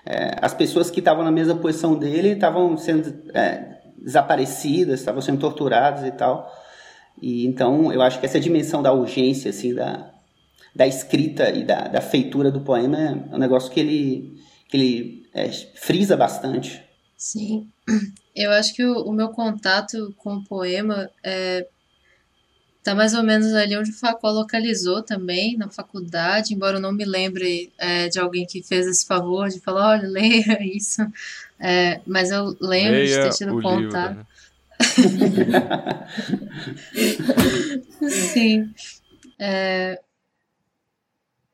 é, 0.10 0.36
as 0.42 0.56
pessoas 0.56 0.90
que 0.90 1.00
estavam 1.00 1.24
na 1.24 1.32
mesma 1.32 1.56
posição 1.56 1.94
dele 1.94 2.30
estavam 2.30 2.76
sendo 2.76 3.14
é, 3.32 3.78
desaparecidas, 3.96 5.00
estavam 5.00 5.22
sendo 5.22 5.40
torturadas 5.40 6.04
e 6.04 6.12
tal. 6.12 6.52
E 7.22 7.46
então 7.46 7.94
eu 7.94 8.02
acho 8.02 8.20
que 8.20 8.26
essa 8.26 8.40
dimensão 8.40 8.82
da 8.82 8.92
urgência, 8.92 9.52
assim, 9.52 9.76
da, 9.76 10.12
da 10.76 10.88
escrita 10.88 11.52
e 11.52 11.64
da, 11.64 11.88
da 11.88 12.02
feitura 12.02 12.50
do 12.50 12.62
poema 12.62 12.98
é 12.98 13.36
um 13.36 13.38
negócio 13.38 13.72
que 13.72 13.80
ele, 13.80 14.42
que 14.68 14.78
ele 14.78 15.30
é, 15.32 15.48
frisa 15.76 16.18
bastante. 16.18 16.84
Sim, 17.16 17.70
eu 18.36 18.50
acho 18.52 18.74
que 18.74 18.84
o, 18.84 19.04
o, 19.04 19.14
meu 19.14 19.30
contato 19.30 20.12
com 20.18 20.38
o 20.38 20.44
poema 20.44 21.08
é, 21.24 21.68
tá 22.84 22.96
mais 22.96 23.14
ou 23.14 23.24
menos 23.24 23.54
ali 23.54 23.78
onde 23.78 23.92
o 23.92 23.98
Facó 23.98 24.32
localizou 24.32 25.02
também, 25.02 25.58
na 25.58 25.70
faculdade, 25.70 26.54
embora 26.54 26.78
eu 26.78 26.82
não 26.82 26.92
me 26.92 27.06
lembre 27.06 27.72
é, 27.78 28.08
de 28.08 28.20
alguém 28.20 28.46
que 28.46 28.64
fez 28.64 28.88
esse 28.88 29.06
favor 29.06 29.50
de 29.50 29.60
falar, 29.60 30.00
olha, 30.00 30.08
leia 30.12 30.64
isso, 30.64 31.02
é, 31.60 32.00
mas 32.08 32.32
eu 32.32 32.58
lembro 32.60 32.94
Leia 32.94 33.24
de 33.24 33.30
ter 33.30 33.38
tido 33.38 33.62
contato. 33.62 34.10
Livro, 34.10 34.16
né? 34.16 34.26
Sim. 38.34 38.74
É, 39.38 40.00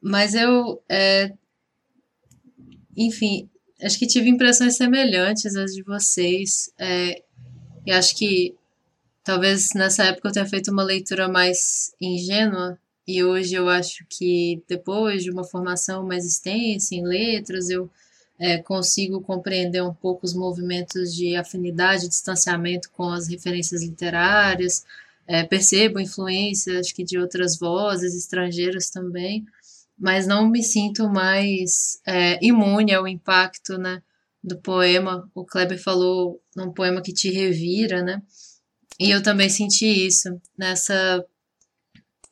mas 0.01 0.35
eu, 0.35 0.81
é, 0.87 1.33
enfim, 2.95 3.49
acho 3.81 3.97
que 3.97 4.05
tive 4.05 4.29
impressões 4.29 4.77
semelhantes 4.77 5.55
às 5.55 5.73
de 5.73 5.81
vocês. 5.81 6.71
É, 6.77 7.23
e 7.85 7.91
acho 7.91 8.15
que 8.15 8.55
talvez 9.25 9.69
nessa 9.73 10.05
época 10.05 10.29
eu 10.29 10.31
tenha 10.31 10.45
feito 10.45 10.71
uma 10.71 10.83
leitura 10.83 11.27
mais 11.27 11.93
ingênua. 11.99 12.79
E 13.07 13.23
hoje 13.23 13.55
eu 13.55 13.67
acho 13.67 14.05
que 14.09 14.63
depois 14.67 15.23
de 15.23 15.31
uma 15.31 15.43
formação 15.43 16.05
mais 16.05 16.25
extensa 16.25 16.95
em 16.95 17.03
letras, 17.03 17.69
eu 17.69 17.89
é, 18.39 18.57
consigo 18.59 19.21
compreender 19.21 19.81
um 19.81 19.93
pouco 19.93 20.25
os 20.25 20.33
movimentos 20.33 21.13
de 21.13 21.35
afinidade, 21.35 22.07
distanciamento 22.07 22.89
com 22.91 23.09
as 23.09 23.27
referências 23.27 23.83
literárias, 23.83 24.85
é, 25.27 25.43
percebo 25.43 25.99
influência, 25.99 26.79
acho 26.79 26.93
que 26.95 27.03
de 27.03 27.17
outras 27.17 27.57
vozes 27.57 28.15
estrangeiras 28.15 28.89
também, 28.89 29.45
mas 29.97 30.27
não 30.27 30.49
me 30.49 30.63
sinto 30.63 31.09
mais 31.09 31.99
é, 32.05 32.37
imune 32.45 32.93
ao 32.93 33.07
impacto, 33.07 33.77
né, 33.77 34.01
do 34.43 34.57
poema. 34.57 35.29
O 35.33 35.45
Kleber 35.45 35.81
falou 35.81 36.41
num 36.55 36.71
poema 36.71 37.01
que 37.01 37.13
te 37.13 37.31
revira, 37.31 38.01
né, 38.03 38.21
e 38.99 39.09
eu 39.11 39.21
também 39.21 39.49
senti 39.49 39.85
isso 40.07 40.29
nessa 40.57 41.23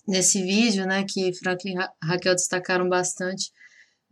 nesse 0.08 0.44
vídeo, 0.44 0.86
né, 0.86 1.06
que 1.08 1.34
Franklin 1.34 1.76
e 1.76 2.06
Raquel 2.06 2.36
destacaram 2.36 2.90
bastante. 2.90 3.52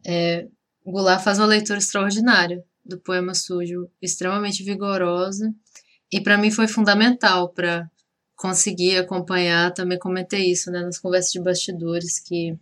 É, 0.06 0.48
Goulart 0.86 1.22
faz 1.22 1.38
uma 1.38 1.48
leitura 1.48 1.80
extraordinária 1.80 2.64
do 2.84 2.98
poema 2.98 3.34
sujo, 3.34 3.90
extremamente 4.02 4.64
vigorosa, 4.64 5.54
e 6.12 6.20
para 6.22 6.38
mim 6.38 6.50
foi 6.50 6.68
fundamental 6.68 7.50
para 7.50 7.90
conseguir 8.36 8.98
acompanhar. 8.98 9.74
Também 9.74 10.00
comentei 10.00 10.52
isso 10.52 10.72
né, 10.72 10.82
nas 10.82 10.98
conversas 10.98 11.32
de 11.32 11.42
bastidores, 11.42 12.20
que 12.20 12.58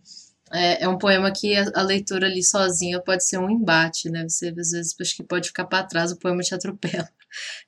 é, 0.52 0.84
é 0.84 0.88
um 0.88 0.98
poema 0.98 1.32
que 1.32 1.56
a, 1.56 1.70
a, 1.74 1.82
leitura 1.82 2.26
ali 2.26 2.42
sozinha 2.42 3.00
pode 3.00 3.24
ser 3.24 3.38
um 3.38 3.48
embate, 3.48 4.10
né? 4.10 4.28
Você 4.28 4.48
às 4.48 4.54
vezes 4.54 4.96
acha 5.00 5.16
que 5.16 5.22
pode 5.22 5.48
ficar 5.48 5.64
para 5.64 5.86
trás, 5.86 6.12
o 6.12 6.18
poema 6.18 6.42
te 6.42 6.54
atropela. 6.54 7.08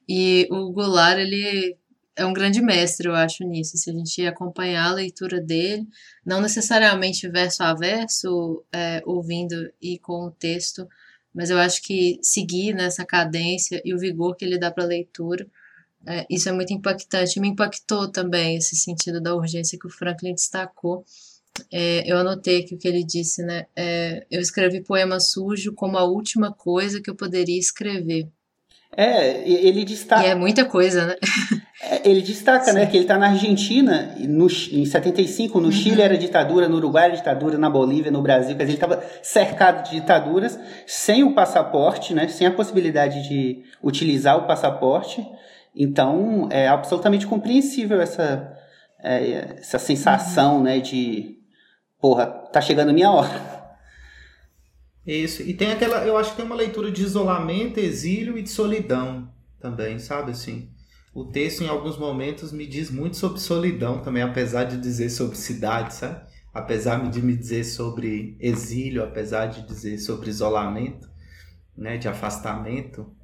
E 0.08 0.48
o 0.50 0.72
Goulart, 0.72 1.18
ele 1.18 1.76
é 2.14 2.26
um 2.26 2.33
grande 2.33 2.61
mestre, 2.61 3.09
eu 3.09 3.14
acho, 3.14 3.45
nisso. 3.45 3.76
Se 3.76 3.90
a 3.90 3.92
gente 3.92 4.26
acompanhar 4.26 4.87
a 4.87 4.95
leitura 4.95 5.40
dele, 5.40 5.87
não 6.25 6.40
necessariamente 6.40 7.28
verso 7.28 7.62
a 7.62 7.75
verso, 7.75 8.64
é, 8.73 9.02
ouvindo 9.04 9.73
e 9.81 9.99
com 9.99 10.26
o 10.26 10.31
texto, 10.31 10.87
mas 11.35 11.50
eu 11.50 11.59
acho 11.59 11.83
que 11.83 12.19
seguir 12.23 12.75
nessa 12.75 13.04
cadência 13.04 13.81
e 13.85 13.95
o 13.95 13.99
vigor 13.99 14.37
que 14.37 14.45
ele 14.45 14.59
dá 14.59 14.71
para 14.71 14.85
a 14.85 14.87
leitura, 14.87 15.47
é, 16.07 16.26
isso 16.28 16.49
é 16.49 16.52
muito 16.52 16.73
impactante. 16.73 17.40
Me 17.40 17.49
impactou 17.49 18.11
também 18.11 18.57
esse 18.57 18.76
sentido 18.76 19.21
da 19.21 19.35
urgência 19.35 19.78
que 19.78 19.87
o 19.87 19.90
Franklin 19.90 20.35
destacou. 20.35 21.04
É, 21.71 22.11
eu 22.11 22.19
anotei 22.19 22.61
aqui 22.61 22.75
o 22.75 22.78
que 22.78 22.88
ele 22.88 23.04
disse, 23.04 23.42
né? 23.42 23.66
É, 23.76 24.26
eu 24.31 24.40
escrevi 24.40 24.83
poema 24.83 25.21
sujo 25.21 25.73
como 25.75 25.99
a 25.99 26.04
última 26.04 26.52
coisa 26.52 27.00
que 27.00 27.09
eu 27.09 27.14
poderia 27.14 27.59
escrever. 27.59 28.28
É, 28.95 29.49
ele 29.49 29.85
destaca. 29.85 30.26
E 30.26 30.31
é 30.31 30.35
muita 30.35 30.64
coisa, 30.64 31.07
né? 31.07 31.16
É, 31.84 32.08
ele 32.08 32.22
destaca, 32.22 32.66
né, 32.66 32.72
Sim. 32.72 32.78
né, 32.78 32.86
que 32.86 32.96
ele 32.96 33.04
está 33.04 33.18
na 33.18 33.30
Argentina, 33.30 34.14
no, 34.20 34.46
em 34.46 34.86
75, 34.86 35.58
no 35.58 35.66
uhum. 35.66 35.72
Chile 35.72 36.00
era 36.00 36.16
ditadura, 36.16 36.68
no 36.68 36.76
Uruguai 36.76 37.06
era 37.06 37.16
ditadura, 37.16 37.58
na 37.58 37.68
Bolívia, 37.68 38.08
no 38.08 38.22
Brasil, 38.22 38.56
quer 38.56 38.64
dizer, 38.64 38.76
ele 38.78 38.84
estava 38.84 39.02
cercado 39.20 39.82
de 39.82 39.96
ditaduras, 39.96 40.56
sem 40.86 41.24
o 41.24 41.34
passaporte, 41.34 42.14
né, 42.14 42.28
sem 42.28 42.46
a 42.46 42.52
possibilidade 42.52 43.28
de 43.28 43.64
utilizar 43.82 44.38
o 44.38 44.46
passaporte. 44.46 45.26
Então, 45.74 46.48
é 46.52 46.68
absolutamente 46.68 47.26
compreensível 47.26 48.00
essa, 48.00 48.56
é, 49.02 49.56
essa 49.58 49.78
sensação, 49.80 50.58
uhum. 50.58 50.62
né, 50.62 50.78
de, 50.78 51.36
porra, 52.00 52.26
tá 52.26 52.60
chegando 52.60 52.90
a 52.90 52.92
minha 52.92 53.10
hora. 53.10 53.60
Isso. 55.04 55.42
E 55.42 55.52
tem 55.52 55.72
aquela, 55.72 56.04
eu 56.06 56.16
acho 56.16 56.30
que 56.30 56.36
tem 56.36 56.44
uma 56.44 56.54
leitura 56.54 56.92
de 56.92 57.02
isolamento, 57.02 57.80
exílio 57.80 58.38
e 58.38 58.42
de 58.42 58.50
solidão 58.50 59.28
também, 59.60 59.98
sabe 59.98 60.30
assim? 60.30 60.71
O 61.14 61.25
texto 61.26 61.62
em 61.62 61.69
alguns 61.69 61.99
momentos 61.99 62.52
me 62.52 62.66
diz 62.66 62.90
muito 62.90 63.16
sobre 63.16 63.38
solidão 63.38 64.00
também, 64.00 64.23
apesar 64.23 64.64
de 64.64 64.78
dizer 64.81 65.11
sobre 65.11 65.37
cidade, 65.37 65.95
sabe? 65.95 66.26
Apesar 66.54 67.09
de 67.11 67.21
me 67.21 67.37
dizer 67.37 67.64
sobre 67.64 68.37
exílio, 68.40 69.02
apesar 69.04 69.47
de 69.47 69.66
dizer 69.66 69.99
sobre 69.99 70.31
isolamento, 70.31 71.11
né, 71.76 71.99
de 71.99 72.09
afastamento, 72.09 73.14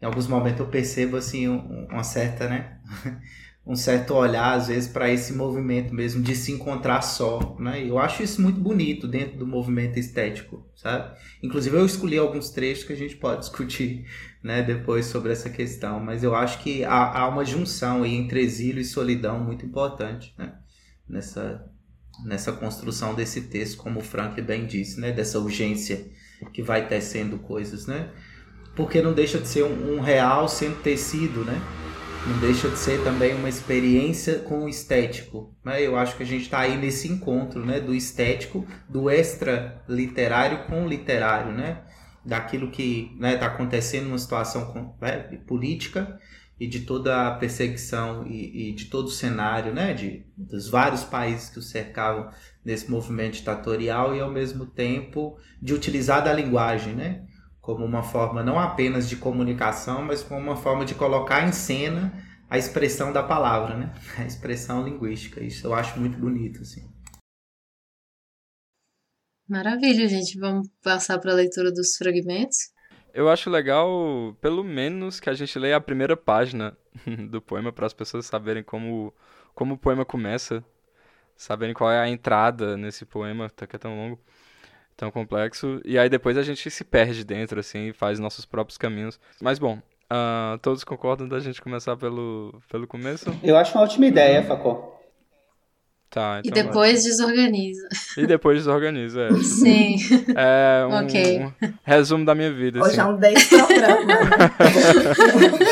em 0.00 0.06
alguns 0.06 0.26
momentos 0.26 0.60
eu 0.60 0.68
percebo 0.68 1.16
assim 1.16 1.48
uma 1.48 2.04
certa, 2.04 2.48
né, 2.48 2.80
um 3.68 3.76
certo 3.76 4.14
olhar, 4.14 4.54
às 4.54 4.68
vezes, 4.68 4.88
para 4.88 5.12
esse 5.12 5.34
movimento 5.34 5.94
mesmo 5.94 6.22
de 6.22 6.34
se 6.34 6.50
encontrar 6.50 7.02
só, 7.02 7.54
né? 7.60 7.84
Eu 7.86 7.98
acho 7.98 8.22
isso 8.22 8.40
muito 8.40 8.58
bonito 8.58 9.06
dentro 9.06 9.36
do 9.36 9.46
movimento 9.46 9.98
estético, 9.98 10.66
sabe? 10.74 11.14
Inclusive, 11.42 11.76
eu 11.76 11.84
escolhi 11.84 12.16
alguns 12.16 12.48
trechos 12.48 12.84
que 12.84 12.94
a 12.94 12.96
gente 12.96 13.16
pode 13.16 13.40
discutir, 13.40 14.06
né, 14.42 14.62
depois 14.62 15.04
sobre 15.04 15.32
essa 15.32 15.50
questão, 15.50 16.00
mas 16.00 16.24
eu 16.24 16.34
acho 16.34 16.60
que 16.60 16.82
há, 16.82 17.18
há 17.18 17.28
uma 17.28 17.44
junção 17.44 18.06
entre 18.06 18.40
exílio 18.40 18.80
e 18.80 18.84
solidão 18.84 19.38
muito 19.38 19.66
importante, 19.66 20.34
né? 20.38 20.54
Nessa, 21.06 21.62
nessa 22.24 22.52
construção 22.52 23.14
desse 23.14 23.42
texto, 23.42 23.76
como 23.76 24.00
o 24.00 24.02
Frank 24.02 24.40
bem 24.40 24.64
disse, 24.64 24.98
né? 24.98 25.12
Dessa 25.12 25.38
urgência 25.38 26.06
que 26.54 26.62
vai 26.62 26.88
tecendo 26.88 27.38
coisas, 27.38 27.86
né? 27.86 28.08
Porque 28.74 29.02
não 29.02 29.12
deixa 29.12 29.38
de 29.38 29.46
ser 29.46 29.64
um, 29.64 29.96
um 29.96 30.00
real 30.00 30.48
sendo 30.48 30.80
tecido, 30.80 31.44
né? 31.44 31.60
Não 32.28 32.38
deixa 32.40 32.68
de 32.68 32.78
ser 32.78 33.02
também 33.02 33.34
uma 33.34 33.48
experiência 33.48 34.40
com 34.40 34.64
o 34.64 34.68
estético. 34.68 35.56
Né? 35.64 35.80
Eu 35.80 35.96
acho 35.96 36.16
que 36.16 36.22
a 36.22 36.26
gente 36.26 36.42
está 36.42 36.60
aí 36.60 36.76
nesse 36.76 37.08
encontro 37.08 37.64
né? 37.64 37.80
do 37.80 37.94
estético, 37.94 38.66
do 38.86 39.08
extra 39.08 39.82
literário 39.88 40.66
com 40.66 40.84
o 40.84 40.88
literário, 40.88 41.52
né? 41.52 41.82
daquilo 42.24 42.70
que 42.70 43.12
está 43.14 43.20
né, 43.20 43.36
tá 43.38 43.46
acontecendo 43.46 44.08
numa 44.08 44.18
situação 44.18 44.94
né, 45.00 45.18
política 45.46 46.20
e 46.60 46.66
de 46.66 46.80
toda 46.80 47.28
a 47.28 47.34
perseguição 47.34 48.26
e, 48.26 48.68
e, 48.68 48.72
de 48.72 48.86
todo 48.86 49.06
o 49.06 49.10
cenário, 49.10 49.72
né, 49.72 49.94
de, 49.94 50.26
dos 50.36 50.68
vários 50.68 51.04
países 51.04 51.48
que 51.48 51.58
o 51.58 51.62
cercavam 51.62 52.28
nesse 52.64 52.90
movimento 52.90 53.34
ditatorial 53.34 54.14
e 54.14 54.20
ao 54.20 54.30
mesmo 54.30 54.66
tempo 54.66 55.38
de 55.62 55.72
utilizar 55.72 56.22
da 56.22 56.32
linguagem, 56.32 56.94
né, 56.94 57.22
como 57.68 57.84
uma 57.84 58.02
forma 58.02 58.42
não 58.42 58.58
apenas 58.58 59.06
de 59.06 59.14
comunicação, 59.14 60.02
mas 60.02 60.22
como 60.22 60.40
uma 60.40 60.56
forma 60.56 60.86
de 60.86 60.94
colocar 60.94 61.46
em 61.46 61.52
cena 61.52 62.14
a 62.48 62.56
expressão 62.56 63.12
da 63.12 63.22
palavra, 63.22 63.76
né, 63.76 63.92
a 64.16 64.24
expressão 64.24 64.82
linguística. 64.82 65.44
Isso 65.44 65.66
eu 65.66 65.74
acho 65.74 66.00
muito 66.00 66.16
bonito, 66.16 66.62
assim. 66.62 66.90
Maravilha, 69.46 70.08
gente. 70.08 70.38
Vamos 70.38 70.66
passar 70.82 71.18
para 71.18 71.32
a 71.32 71.34
leitura 71.34 71.70
dos 71.70 71.94
fragmentos. 71.94 72.56
Eu 73.12 73.28
acho 73.28 73.50
legal, 73.50 74.34
pelo 74.40 74.64
menos, 74.64 75.20
que 75.20 75.28
a 75.28 75.34
gente 75.34 75.58
leia 75.58 75.76
a 75.76 75.80
primeira 75.80 76.16
página 76.16 76.74
do 77.28 77.42
poema 77.42 77.70
para 77.70 77.84
as 77.84 77.92
pessoas 77.92 78.24
saberem 78.24 78.62
como, 78.62 79.12
como 79.54 79.74
o 79.74 79.78
poema 79.78 80.06
começa, 80.06 80.64
saberem 81.36 81.74
qual 81.74 81.90
é 81.90 82.00
a 82.00 82.08
entrada 82.08 82.78
nesse 82.78 83.04
poema, 83.04 83.50
que 83.50 83.76
é 83.76 83.78
tão 83.78 83.94
longo, 83.94 84.18
tão 84.98 85.12
complexo, 85.12 85.80
e 85.84 85.96
aí 85.96 86.08
depois 86.08 86.36
a 86.36 86.42
gente 86.42 86.68
se 86.68 86.82
perde 86.82 87.24
dentro, 87.24 87.60
assim, 87.60 87.90
e 87.90 87.92
faz 87.92 88.18
nossos 88.18 88.44
próprios 88.44 88.76
caminhos. 88.76 89.18
Mas 89.40 89.56
bom, 89.56 89.78
uh, 90.10 90.58
todos 90.60 90.82
concordam 90.82 91.28
da 91.28 91.38
gente 91.38 91.62
começar 91.62 91.96
pelo, 91.96 92.60
pelo 92.68 92.86
começo? 92.86 93.32
Eu 93.42 93.56
acho 93.56 93.78
uma 93.78 93.84
ótima 93.84 94.06
ideia, 94.06 94.42
Facó. 94.42 94.97
Tá, 96.10 96.40
então 96.42 96.62
e 96.62 96.64
depois 96.64 97.02
vai. 97.02 97.10
desorganiza. 97.10 97.88
E 98.16 98.26
depois 98.26 98.56
desorganiza, 98.56 99.24
é. 99.24 99.34
Sim. 99.42 99.96
É 100.34 100.86
um, 100.86 101.04
okay. 101.04 101.44
um 101.44 101.52
resumo 101.84 102.24
da 102.24 102.34
minha 102.34 102.50
vida. 102.50 102.80
Hoje 102.80 102.98
assim. 102.98 103.00
é 103.00 103.04
um 103.04 103.16
10 103.18 103.48
programa. 103.48 104.14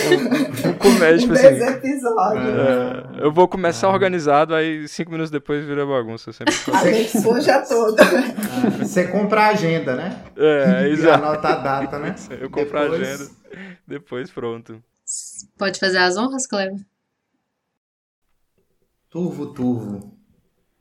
Um, 0.07 0.69
um, 0.69 0.75
comédia, 0.75 1.19
tipo 1.19 1.33
assim, 1.33 1.47
episódios. 1.47 2.49
É, 2.49 3.25
eu 3.25 3.33
vou 3.33 3.49
começar 3.49 3.89
organizado, 3.89 4.55
aí 4.55 4.87
cinco 4.87 5.11
minutos 5.11 5.31
depois 5.31 5.65
vira 5.65 5.87
bagunça. 5.87 6.31
Sempre 6.35 6.55
a 6.71 6.85
gente 6.85 7.19
suja 7.19 7.63
toda. 7.63 8.03
Ah, 8.03 8.85
você 8.85 9.09
compra 9.09 9.43
a 9.45 9.49
agenda, 9.49 9.97
né? 9.97 10.23
É, 10.37 10.89
exato. 10.89 11.25
E 11.25 11.27
anota 11.27 11.49
a 11.49 11.55
data, 11.55 11.99
né? 11.99 12.15
Eu 12.39 12.51
compro 12.51 12.79
depois... 12.79 12.93
a 12.93 12.95
agenda, 12.95 13.31
depois 13.87 14.31
pronto. 14.31 14.83
Pode 15.57 15.81
fazer 15.81 15.99
as 15.99 16.19
honras, 16.19 16.47
Cleber? 16.47 16.79
Turvo, 19.09 19.47
turvo 19.47 20.16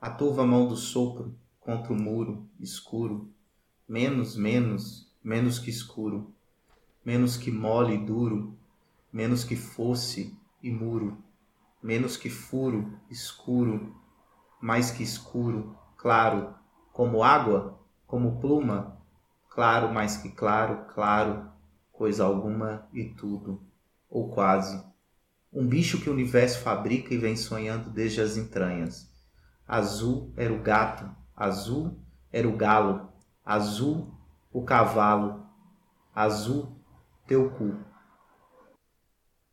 a 0.05 0.11
turva 0.11 0.45
mão 0.45 0.67
do 0.67 0.75
sopro 0.77 1.35
contra 1.59 1.91
o 1.91 1.99
muro 1.99 2.47
escuro, 2.59 3.27
menos, 3.89 4.35
menos, 4.35 5.11
menos 5.23 5.57
que 5.57 5.71
escuro, 5.71 6.31
menos 7.03 7.37
que 7.37 7.49
mole 7.49 7.95
e 7.95 8.05
duro, 8.05 8.55
menos 9.11 9.43
que 9.43 9.55
fosse 9.55 10.37
e 10.61 10.69
muro, 10.69 11.17
menos 11.81 12.17
que 12.17 12.29
furo, 12.29 12.99
escuro, 13.09 13.95
mais 14.61 14.91
que 14.91 15.01
escuro, 15.01 15.75
claro, 15.97 16.53
como 16.93 17.23
água, 17.23 17.79
como 18.05 18.39
pluma, 18.39 19.01
claro 19.49 19.91
mais 19.91 20.17
que 20.17 20.29
claro, 20.29 20.85
claro, 20.93 21.49
coisa 21.91 22.23
alguma 22.23 22.87
e 22.93 23.05
tudo, 23.05 23.59
ou 24.07 24.29
quase. 24.29 24.85
Um 25.51 25.65
bicho 25.65 25.99
que 25.99 26.11
o 26.11 26.13
universo 26.13 26.59
fabrica 26.59 27.11
e 27.11 27.17
vem 27.17 27.35
sonhando 27.35 27.89
desde 27.89 28.21
as 28.21 28.37
entranhas 28.37 29.14
Azul 29.67 30.31
era 30.37 30.53
o 30.53 30.61
gato, 30.61 31.09
azul 31.35 31.99
era 32.31 32.47
o 32.47 32.55
galo, 32.55 33.11
azul 33.43 34.13
o 34.51 34.63
cavalo, 34.63 35.45
azul 36.13 36.75
teu 37.27 37.49
cu. 37.51 37.75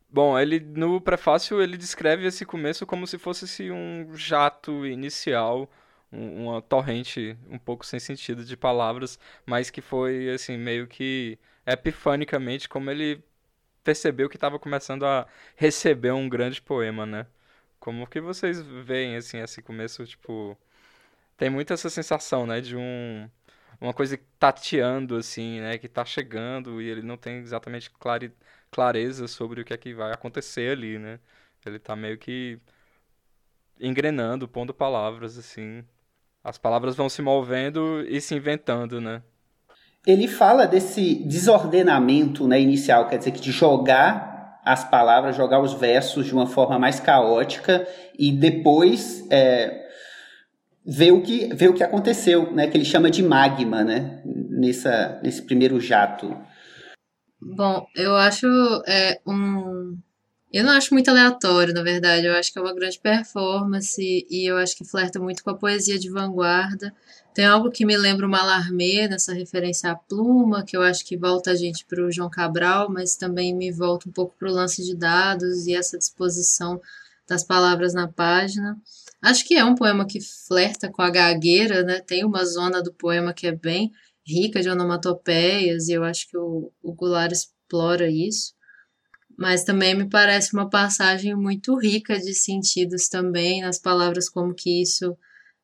Bom, 0.09 0.37
ele 0.37 0.59
no 0.59 1.01
prefácio 1.01 1.61
ele 1.61 1.75
descreve 1.77 2.27
esse 2.27 2.45
começo 2.45 2.85
como 2.85 3.07
se 3.07 3.17
fosse 3.17 3.71
um 3.71 4.15
jato 4.15 4.85
inicial, 4.85 5.67
um, 6.11 6.45
uma 6.45 6.61
torrente 6.61 7.35
um 7.49 7.57
pouco 7.57 7.83
sem 7.85 7.99
sentido 7.99 8.45
de 8.45 8.55
palavras, 8.55 9.17
mas 9.45 9.71
que 9.71 9.81
foi 9.81 10.29
assim 10.29 10.55
meio 10.57 10.87
que 10.87 11.39
epifanicamente 11.65 12.69
como 12.69 12.91
ele 12.91 13.23
percebeu 13.83 14.29
que 14.29 14.37
estava 14.37 14.59
começando 14.59 15.05
a 15.05 15.27
receber 15.55 16.11
um 16.13 16.29
grande 16.29 16.61
poema, 16.61 17.05
né? 17.05 17.27
Como 17.83 18.07
que 18.07 18.21
vocês 18.21 18.61
veem, 18.61 19.17
assim, 19.17 19.39
esse 19.39 19.61
começo, 19.61 20.05
tipo... 20.05 20.57
Tem 21.35 21.49
muito 21.49 21.73
essa 21.73 21.89
sensação, 21.89 22.47
né, 22.47 22.61
de 22.61 22.77
um... 22.77 23.29
Uma 23.81 23.93
coisa 23.93 24.17
tateando, 24.39 25.17
assim, 25.17 25.59
né, 25.59 25.77
que 25.77 25.89
tá 25.89 26.05
chegando 26.05 26.81
e 26.81 26.87
ele 26.87 27.01
não 27.01 27.17
tem 27.17 27.39
exatamente 27.39 27.91
clare, 27.91 28.31
clareza 28.71 29.27
sobre 29.27 29.59
o 29.59 29.65
que 29.65 29.73
é 29.73 29.77
que 29.77 29.93
vai 29.93 30.13
acontecer 30.13 30.71
ali, 30.71 30.97
né? 30.97 31.19
Ele 31.65 31.77
tá 31.77 31.93
meio 31.93 32.17
que 32.17 32.57
engrenando, 33.77 34.47
pondo 34.47 34.73
palavras, 34.73 35.37
assim. 35.37 35.83
As 36.41 36.57
palavras 36.57 36.95
vão 36.95 37.09
se 37.09 37.21
movendo 37.21 38.01
e 38.07 38.21
se 38.21 38.33
inventando, 38.33 39.01
né? 39.01 39.21
Ele 40.07 40.29
fala 40.29 40.65
desse 40.65 41.15
desordenamento 41.15 42.47
né, 42.47 42.61
inicial, 42.61 43.09
quer 43.09 43.17
dizer, 43.17 43.31
que 43.31 43.41
de 43.41 43.51
jogar 43.51 44.32
as 44.65 44.83
palavras, 44.83 45.35
jogar 45.35 45.59
os 45.59 45.73
versos 45.73 46.25
de 46.25 46.33
uma 46.33 46.47
forma 46.47 46.79
mais 46.79 46.99
caótica 46.99 47.87
e 48.17 48.31
depois 48.31 49.25
é, 49.29 49.83
ver, 50.85 51.11
o 51.11 51.21
que, 51.21 51.53
ver 51.53 51.69
o 51.69 51.73
que 51.73 51.83
aconteceu, 51.83 52.51
né? 52.51 52.67
Que 52.67 52.77
ele 52.77 52.85
chama 52.85 53.09
de 53.09 53.23
magma, 53.23 53.83
né? 53.83 54.21
Nessa, 54.25 55.19
nesse 55.23 55.41
primeiro 55.41 55.79
jato. 55.79 56.35
Bom, 57.41 57.85
eu 57.95 58.15
acho 58.15 58.47
é, 58.87 59.19
um. 59.25 59.97
Eu 60.51 60.63
não 60.63 60.71
acho 60.71 60.93
muito 60.93 61.09
aleatório, 61.09 61.73
na 61.73 61.81
verdade. 61.81 62.27
Eu 62.27 62.35
acho 62.35 62.53
que 62.53 62.59
é 62.59 62.61
uma 62.61 62.75
grande 62.75 62.99
performance 62.99 64.01
e 64.29 64.49
eu 64.49 64.57
acho 64.57 64.77
que 64.77 64.85
flerta 64.85 65.19
muito 65.19 65.43
com 65.43 65.49
a 65.49 65.57
poesia 65.57 65.97
de 65.97 66.09
vanguarda. 66.09 66.93
Tem 67.33 67.45
algo 67.45 67.71
que 67.71 67.85
me 67.85 67.97
lembra 67.97 68.27
o 68.27 68.29
Malarmé, 68.29 69.07
nessa 69.07 69.33
referência 69.33 69.91
à 69.91 69.95
pluma, 69.95 70.63
que 70.63 70.77
eu 70.77 70.83
acho 70.83 71.03
que 71.03 71.17
volta 71.17 71.51
a 71.51 71.55
gente 71.55 71.83
para 71.85 72.03
o 72.05 72.11
João 72.11 72.29
Cabral, 72.29 72.91
mas 72.91 73.15
também 73.15 73.55
me 73.55 73.71
volta 73.71 74.07
um 74.07 74.11
pouco 74.11 74.35
para 74.37 74.49
o 74.49 74.53
lance 74.53 74.83
de 74.83 74.95
dados 74.95 75.65
e 75.65 75.73
essa 75.73 75.97
disposição 75.97 76.79
das 77.27 77.43
palavras 77.43 77.93
na 77.93 78.07
página. 78.07 78.77
Acho 79.21 79.45
que 79.45 79.55
é 79.55 79.65
um 79.65 79.73
poema 79.73 80.05
que 80.05 80.19
flerta 80.21 80.91
com 80.91 81.01
a 81.01 81.09
gagueira, 81.09 81.81
né? 81.83 81.99
Tem 82.01 82.23
uma 82.23 82.45
zona 82.45 82.83
do 82.83 82.93
poema 82.93 83.33
que 83.33 83.47
é 83.47 83.51
bem 83.51 83.91
rica 84.25 84.61
de 84.61 84.69
onomatopeias, 84.69 85.87
e 85.87 85.93
eu 85.93 86.03
acho 86.03 86.27
que 86.29 86.37
o, 86.37 86.71
o 86.83 86.93
Goulart 86.93 87.31
explora 87.31 88.09
isso. 88.09 88.53
Mas 89.37 89.63
também 89.63 89.95
me 89.95 90.07
parece 90.07 90.53
uma 90.53 90.69
passagem 90.69 91.35
muito 91.35 91.75
rica 91.75 92.19
de 92.19 92.33
sentidos 92.33 93.07
também, 93.07 93.61
nas 93.61 93.79
palavras 93.79 94.29
como 94.29 94.53
que 94.53 94.81
isso 94.81 95.17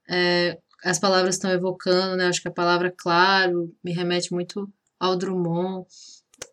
é, 0.10 0.58
as 0.84 1.00
palavras 1.00 1.36
estão 1.36 1.52
evocando, 1.52 2.16
né? 2.16 2.28
Acho 2.28 2.42
que 2.42 2.48
a 2.48 2.54
palavra 2.54 2.94
claro 2.96 3.74
me 3.84 3.92
remete 3.92 4.32
muito 4.32 4.72
ao 5.00 5.18
Drummond. 5.18 5.86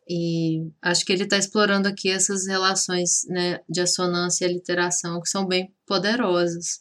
E 0.09 0.69
acho 0.83 1.05
que 1.05 1.13
ele 1.13 1.25
está 1.25 1.37
explorando 1.37 1.89
aqui 1.89 2.11
essas 2.11 2.47
relações 2.47 3.25
né, 3.29 3.61
de 3.69 3.81
assonância 3.81 4.45
e 4.45 4.53
literação 4.53 5.21
que 5.21 5.29
são 5.29 5.47
bem 5.47 5.73
poderosas. 5.87 6.81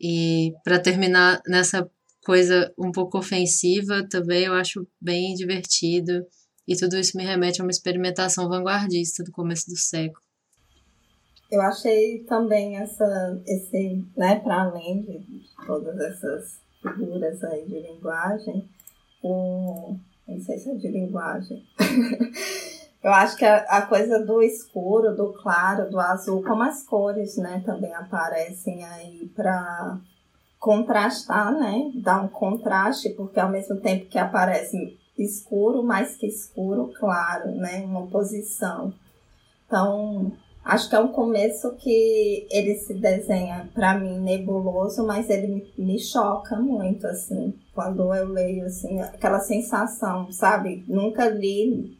E 0.00 0.52
para 0.62 0.78
terminar 0.78 1.42
nessa 1.46 1.88
coisa 2.24 2.72
um 2.78 2.90
pouco 2.90 3.18
ofensiva 3.18 4.06
também, 4.08 4.44
eu 4.44 4.54
acho 4.54 4.86
bem 5.00 5.34
divertido. 5.34 6.26
E 6.66 6.74
tudo 6.74 6.98
isso 6.98 7.16
me 7.16 7.24
remete 7.24 7.60
a 7.60 7.64
uma 7.64 7.70
experimentação 7.70 8.48
vanguardista 8.48 9.22
do 9.22 9.32
começo 9.32 9.66
do 9.68 9.76
século. 9.76 10.24
Eu 11.50 11.60
achei 11.60 12.24
também 12.24 12.76
essa, 12.78 13.42
esse, 13.46 14.04
né, 14.16 14.40
para 14.40 14.62
além 14.62 15.02
de 15.02 15.44
todas 15.66 15.96
essas 16.00 16.63
figuras 16.92 17.42
aí 17.44 17.64
de 17.66 17.80
linguagem, 17.80 18.68
o. 19.22 19.96
Não 20.26 20.40
sei 20.40 20.58
se 20.58 20.70
é 20.70 20.74
de 20.74 20.88
linguagem. 20.88 21.62
Eu 23.02 23.12
acho 23.12 23.36
que 23.36 23.44
a, 23.44 23.56
a, 23.64 23.82
coisa 23.82 24.24
do 24.24 24.42
escuro, 24.42 25.14
do 25.14 25.34
claro, 25.34 25.90
do 25.90 26.00
azul, 26.00 26.42
como 26.42 26.62
as 26.62 26.82
cores, 26.86 27.36
né, 27.36 27.62
também 27.66 27.92
aparecem 27.94 28.82
aí 28.82 29.30
para 29.36 29.98
contrastar, 30.58 31.52
né, 31.52 31.92
dar 31.96 32.22
um 32.22 32.28
contraste, 32.28 33.10
porque 33.10 33.38
ao 33.38 33.50
mesmo 33.50 33.76
tempo 33.76 34.06
que 34.06 34.18
aparece 34.18 34.98
escuro, 35.18 35.82
mais 35.82 36.16
que 36.16 36.26
escuro, 36.26 36.94
claro, 36.98 37.50
né, 37.50 37.84
uma 37.84 38.00
oposição. 38.00 38.94
Então, 39.66 40.32
Acho 40.64 40.88
que 40.88 40.96
é 40.96 41.00
um 41.00 41.08
começo 41.08 41.76
que 41.76 42.46
ele 42.50 42.74
se 42.76 42.94
desenha 42.94 43.68
para 43.74 43.98
mim 43.98 44.18
nebuloso, 44.18 45.06
mas 45.06 45.28
ele 45.28 45.70
me, 45.76 45.98
choca 45.98 46.56
muito 46.56 47.06
assim, 47.06 47.52
quando 47.74 48.14
eu 48.14 48.28
leio 48.28 48.64
assim, 48.64 48.98
aquela 49.02 49.40
sensação, 49.40 50.32
sabe? 50.32 50.82
Nunca 50.88 51.28
li 51.28 51.98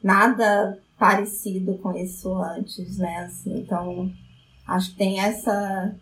nada 0.00 0.78
parecido 0.96 1.78
com 1.78 1.96
isso 1.96 2.32
antes, 2.32 2.96
né? 2.96 3.24
Assim, 3.24 3.58
então, 3.58 4.08
acho 4.68 4.92
que 4.92 4.98
tem 4.98 5.20
essa 5.20 5.92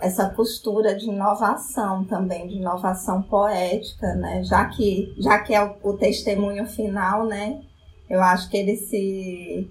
essa 0.00 0.30
costura 0.30 0.94
de 0.94 1.06
inovação 1.06 2.04
também, 2.04 2.46
de 2.46 2.54
inovação 2.54 3.20
poética, 3.22 4.14
né? 4.14 4.44
Já 4.44 4.66
que 4.66 5.12
já 5.18 5.40
que 5.40 5.52
é 5.52 5.64
o, 5.64 5.76
o 5.82 5.94
testemunho 5.94 6.66
final, 6.66 7.26
né? 7.26 7.60
Eu 8.08 8.22
acho 8.22 8.48
que 8.48 8.56
ele 8.56 8.76
se 8.76 9.68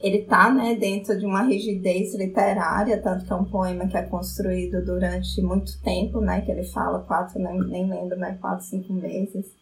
ele 0.00 0.22
tá, 0.22 0.50
né, 0.52 0.74
dentro 0.74 1.18
de 1.18 1.26
uma 1.26 1.42
rigidez 1.42 2.14
literária, 2.14 3.00
tanto 3.00 3.26
que 3.26 3.32
é 3.32 3.36
um 3.36 3.44
poema 3.44 3.86
que 3.86 3.96
é 3.96 4.02
construído 4.02 4.84
durante 4.84 5.42
muito 5.42 5.80
tempo, 5.82 6.20
né, 6.20 6.40
que 6.40 6.50
ele 6.50 6.64
fala 6.64 7.00
quatro, 7.00 7.38
nem, 7.38 7.60
nem 7.68 7.88
lembro, 7.88 8.18
né, 8.18 8.38
quatro, 8.40 8.64
cinco 8.64 8.92
meses. 8.92 9.54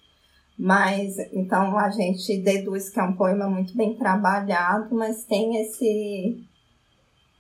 Mas, 0.56 1.18
então, 1.32 1.78
a 1.78 1.90
gente 1.90 2.38
deduz 2.38 2.88
que 2.88 2.98
é 2.98 3.02
um 3.02 3.12
poema 3.14 3.48
muito 3.48 3.76
bem 3.76 3.94
trabalhado, 3.94 4.94
mas 4.94 5.24
tem 5.24 5.56
esse 5.60 6.44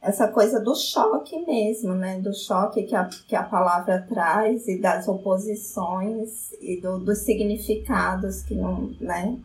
essa 0.00 0.28
coisa 0.28 0.60
do 0.60 0.76
choque 0.76 1.44
mesmo, 1.44 1.92
né? 1.94 2.20
Do 2.20 2.32
choque 2.32 2.84
que 2.84 2.94
a, 2.94 3.04
que 3.04 3.34
a 3.34 3.42
palavra 3.42 4.00
traz 4.08 4.68
e 4.68 4.80
das 4.80 5.08
oposições 5.08 6.52
e 6.60 6.80
do, 6.80 7.00
dos 7.00 7.18
significados 7.18 8.42
que 8.42 8.54
não, 8.54 8.92
né? 9.00 9.36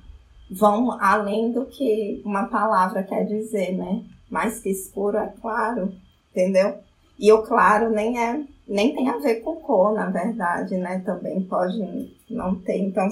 Vão 0.53 0.91
além 1.01 1.51
do 1.51 1.65
que 1.65 2.21
uma 2.25 2.45
palavra 2.45 3.03
quer 3.03 3.25
dizer, 3.25 3.75
né? 3.75 4.03
Mais 4.29 4.59
que 4.59 4.69
escuro 4.69 5.17
é 5.17 5.33
claro, 5.41 5.93
entendeu? 6.31 6.77
E 7.17 7.31
o 7.31 7.43
claro 7.43 7.89
nem 7.89 8.19
é 8.19 8.43
nem 8.67 8.95
tem 8.95 9.09
a 9.09 9.17
ver 9.17 9.41
com 9.41 9.57
cor, 9.57 9.93
na 9.93 10.09
verdade, 10.09 10.77
né? 10.77 10.99
Também 11.05 11.43
pode 11.43 12.15
não 12.29 12.55
ter. 12.55 12.77
Então, 12.77 13.07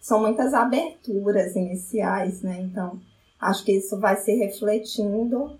são 0.00 0.20
muitas 0.20 0.52
aberturas 0.52 1.56
iniciais, 1.56 2.42
né? 2.42 2.60
Então, 2.60 2.98
acho 3.40 3.64
que 3.64 3.72
isso 3.72 3.98
vai 3.98 4.16
se 4.16 4.32
refletindo 4.34 5.58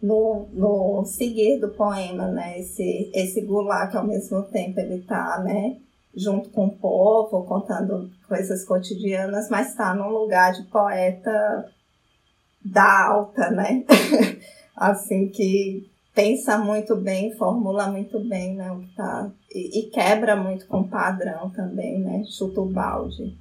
no, 0.00 0.48
no 0.52 1.04
seguir 1.04 1.58
do 1.58 1.70
poema, 1.70 2.28
né? 2.28 2.58
Esse, 2.58 3.10
esse 3.14 3.40
Goulart 3.40 3.90
que 3.90 3.96
ao 3.96 4.06
mesmo 4.06 4.42
tempo 4.44 4.80
ele 4.80 5.02
tá, 5.02 5.40
né? 5.44 5.76
Junto 6.14 6.50
com 6.50 6.66
o 6.66 6.76
povo, 6.76 7.44
contando 7.44 8.10
coisas 8.28 8.64
cotidianas, 8.64 9.48
mas 9.48 9.70
está 9.70 9.94
num 9.94 10.10
lugar 10.10 10.52
de 10.52 10.64
poeta 10.64 11.72
da 12.64 13.06
alta, 13.06 13.50
né? 13.50 13.84
assim 14.76 15.28
que 15.28 15.90
pensa 16.14 16.58
muito 16.58 16.96
bem, 16.96 17.34
formula 17.36 17.86
muito 17.86 18.20
bem, 18.20 18.54
né? 18.54 18.70
O 18.72 18.80
que 18.80 18.94
tá 18.94 19.30
e, 19.50 19.80
e 19.80 19.90
quebra 19.90 20.36
muito 20.36 20.66
com 20.66 20.80
o 20.80 20.88
padrão 20.88 21.50
também, 21.50 21.98
né? 21.98 22.24
Chuta 22.24 22.60
o 22.60 22.66
balde. 22.66 23.38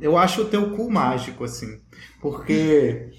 Eu 0.00 0.16
acho 0.16 0.42
o 0.42 0.48
teu 0.48 0.74
cu 0.74 0.90
mágico, 0.90 1.44
assim, 1.44 1.80
porque 2.20 3.12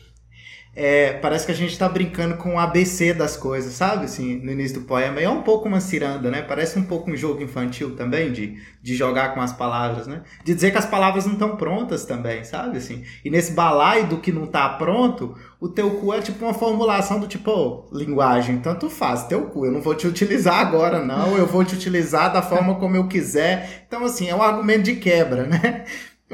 é, 0.76 1.14
parece 1.14 1.46
que 1.46 1.52
a 1.52 1.56
gente 1.56 1.72
está 1.72 1.88
brincando 1.88 2.36
com 2.38 2.56
o 2.56 2.60
ABC 2.60 3.14
das 3.14 3.38
coisas, 3.38 3.74
sabe? 3.74 4.06
Assim, 4.06 4.38
no 4.38 4.52
início 4.52 4.80
do 4.80 4.86
poema. 4.86 5.22
E 5.22 5.24
é 5.24 5.30
um 5.30 5.44
pouco 5.44 5.68
uma 5.68 5.80
ciranda, 5.80 6.32
né? 6.32 6.42
Parece 6.42 6.80
um 6.80 6.84
pouco 6.84 7.12
um 7.12 7.16
jogo 7.16 7.44
infantil 7.44 7.96
também, 7.96 8.32
de, 8.32 8.58
de 8.82 8.96
jogar 8.96 9.36
com 9.36 9.42
as 9.42 9.54
palavras, 9.54 10.08
né? 10.08 10.24
De 10.44 10.52
dizer 10.54 10.72
que 10.72 10.78
as 10.78 10.86
palavras 10.86 11.26
não 11.26 11.34
estão 11.34 11.56
prontas 11.58 12.06
também, 12.06 12.44
sabe? 12.44 12.78
Assim, 12.78 13.04
e 13.24 13.30
nesse 13.30 13.52
balaio 13.52 14.08
do 14.08 14.18
que 14.18 14.32
não 14.32 14.46
está 14.46 14.68
pronto, 14.70 15.38
o 15.60 15.70
teu 15.70 15.92
cu 15.92 16.12
é 16.12 16.22
tipo 16.22 16.44
uma 16.44 16.56
formulação 16.56 17.20
do 17.20 17.28
tipo, 17.28 17.52
oh, 17.52 17.96
linguagem, 17.96 18.58
tanto 18.58 18.90
faz, 18.90 19.26
teu 19.26 19.44
cu, 19.44 19.68
eu 19.68 19.72
não 19.72 19.80
vou 19.80 19.94
te 19.94 20.08
utilizar 20.08 20.60
agora, 20.60 21.06
não, 21.06 21.38
eu 21.38 21.46
vou 21.46 21.64
te 21.64 21.76
utilizar 21.76 22.34
da 22.34 22.42
forma 22.42 22.76
como 22.76 22.96
eu 22.96 23.08
quiser. 23.08 23.86
Então, 23.88 24.04
assim, 24.04 24.28
é 24.28 24.36
um 24.36 24.42
argumento 24.42 24.84
de 24.84 24.96
quebra, 24.96 25.46
né? 25.46 25.86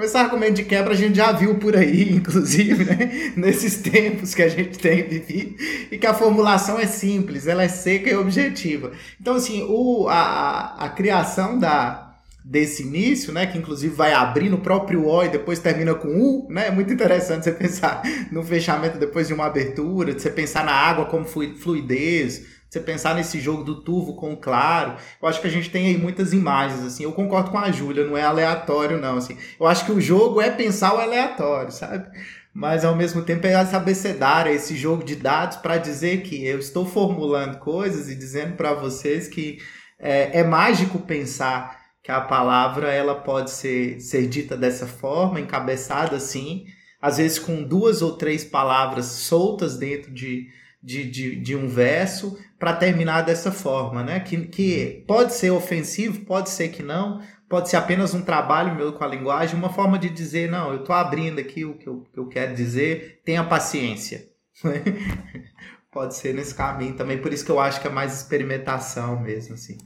Esse 0.04 0.18
argumento 0.18 0.56
de 0.56 0.64
quebra 0.64 0.94
a 0.94 0.98
gente 0.98 1.16
já 1.16 1.32
viu 1.32 1.56
por 1.56 1.76
aí, 1.76 2.10
inclusive, 2.14 2.86
né? 2.86 3.34
nesses 3.36 3.78
tempos 3.78 4.34
que 4.34 4.42
a 4.42 4.50
gente 4.50 4.78
tem 4.80 5.04
vivido, 5.04 5.56
e 5.92 5.98
que 5.98 6.08
a 6.08 6.14
formulação 6.14 6.80
é 6.80 6.86
simples, 6.86 7.48
ela 7.48 7.64
é 7.64 7.68
seca 7.68 8.10
e 8.10 8.16
objetiva. 8.16 8.92
Então, 9.20 9.36
assim, 9.36 9.66
o, 9.68 10.08
a, 10.08 10.86
a 10.86 10.90
criação 10.90 11.58
da, 11.60 12.10
desse 12.44 12.84
início, 12.84 13.32
né, 13.32 13.46
que 13.46 13.58
inclusive 13.58 13.94
vai 13.94 14.14
abrir 14.14 14.50
no 14.50 14.58
próprio 14.58 15.06
O 15.06 15.24
e 15.24 15.30
depois 15.30 15.60
termina 15.60 15.94
com 15.94 16.08
U, 16.08 16.48
né? 16.50 16.68
É 16.68 16.72
muito 16.72 16.92
interessante 16.92 17.44
você 17.44 17.52
pensar 17.52 18.02
no 18.32 18.42
fechamento 18.42 18.98
depois 18.98 19.28
de 19.28 19.34
uma 19.34 19.46
abertura, 19.46 20.14
de 20.14 20.22
você 20.22 20.32
pensar 20.32 20.66
na 20.66 20.72
água 20.72 21.06
como 21.06 21.26
fluidez, 21.26 22.59
você 22.70 22.80
pensar 22.80 23.16
nesse 23.16 23.40
jogo 23.40 23.64
do 23.64 23.82
turvo 23.82 24.16
com 24.16 24.34
o 24.34 24.38
claro, 24.38 24.96
eu 25.22 25.28
acho 25.28 25.42
que 25.42 25.48
a 25.48 25.52
gente 25.52 25.72
tem 25.72 25.88
aí 25.88 25.98
muitas 25.98 26.34
imagens, 26.34 26.84
assim, 26.84 27.04
eu 27.04 27.12
concordo 27.12 27.50
com 27.50 27.58
a 27.58 27.72
Júlia, 27.72 28.06
não 28.06 28.16
é 28.16 28.22
aleatório 28.22 29.00
não, 29.00 29.18
assim, 29.18 29.38
eu 29.60 29.66
acho 29.66 29.86
que 29.86 29.92
o 29.92 30.00
jogo 30.00 30.40
é 30.40 30.52
pensar 30.52 30.94
o 30.94 31.00
aleatório, 31.00 31.72
sabe? 31.72 32.08
Mas 32.54 32.86
ao 32.86 32.96
mesmo 32.96 33.24
tempo 33.24 33.48
é 33.48 33.54
essa 33.54 33.78
abecedária, 33.78 34.52
esse 34.52 34.76
jogo 34.76 35.04
de 35.04 35.16
dados 35.16 35.58
para 35.58 35.78
dizer 35.78 36.22
que 36.22 36.46
eu 36.46 36.60
estou 36.60 36.86
formulando 36.86 37.58
coisas 37.58 38.10
e 38.10 38.16
dizendo 38.16 38.56
para 38.56 38.74
vocês 38.74 39.28
que 39.28 39.60
é, 39.98 40.40
é 40.40 40.44
mágico 40.44 41.00
pensar 41.00 41.80
que 42.04 42.12
a 42.12 42.22
palavra 42.22 42.92
ela 42.92 43.16
pode 43.16 43.52
ser, 43.52 44.00
ser 44.00 44.28
dita 44.28 44.56
dessa 44.56 44.88
forma, 44.88 45.40
encabeçada 45.40 46.16
assim, 46.16 46.66
às 47.02 47.18
vezes 47.18 47.40
com 47.40 47.64
duas 47.64 48.02
ou 48.02 48.18
três 48.18 48.44
palavras 48.44 49.06
soltas 49.06 49.78
dentro 49.78 50.12
de, 50.12 50.48
de, 50.82 51.10
de, 51.10 51.36
de 51.36 51.56
um 51.56 51.68
verso, 51.68 52.38
para 52.58 52.74
terminar 52.74 53.22
dessa 53.22 53.52
forma, 53.52 54.04
né? 54.04 54.20
Que, 54.20 54.48
que 54.48 55.04
pode 55.08 55.34
ser 55.34 55.52
ofensivo, 55.52 56.26
pode 56.26 56.50
ser 56.50 56.70
que 56.70 56.82
não, 56.82 57.22
pode 57.48 57.70
ser 57.70 57.78
apenas 57.78 58.14
um 58.14 58.22
trabalho 58.22 58.76
meu 58.76 58.94
com 58.94 59.04
a 59.04 59.08
linguagem, 59.08 59.58
uma 59.58 59.74
forma 59.74 59.98
de 59.98 60.10
dizer, 60.10 60.50
não, 60.50 60.72
eu 60.72 60.82
estou 60.82 60.96
abrindo 60.96 61.40
aqui 61.40 61.66
o 61.66 61.78
que 61.78 61.88
eu, 61.88 62.02
que 62.12 62.20
eu 62.20 62.28
quero 62.28 62.54
dizer, 62.54 63.22
tenha 63.26 63.44
paciência. 63.44 64.30
pode 65.92 66.16
ser 66.16 66.34
nesse 66.34 66.54
caminho 66.54 66.96
também, 66.96 67.18
por 67.22 67.34
isso 67.34 67.44
que 67.46 67.52
eu 67.52 67.60
acho 67.60 67.82
que 67.82 67.88
é 67.88 67.92
mais 67.92 68.22
experimentação 68.22 69.20
mesmo, 69.20 69.56
assim. 69.56 69.78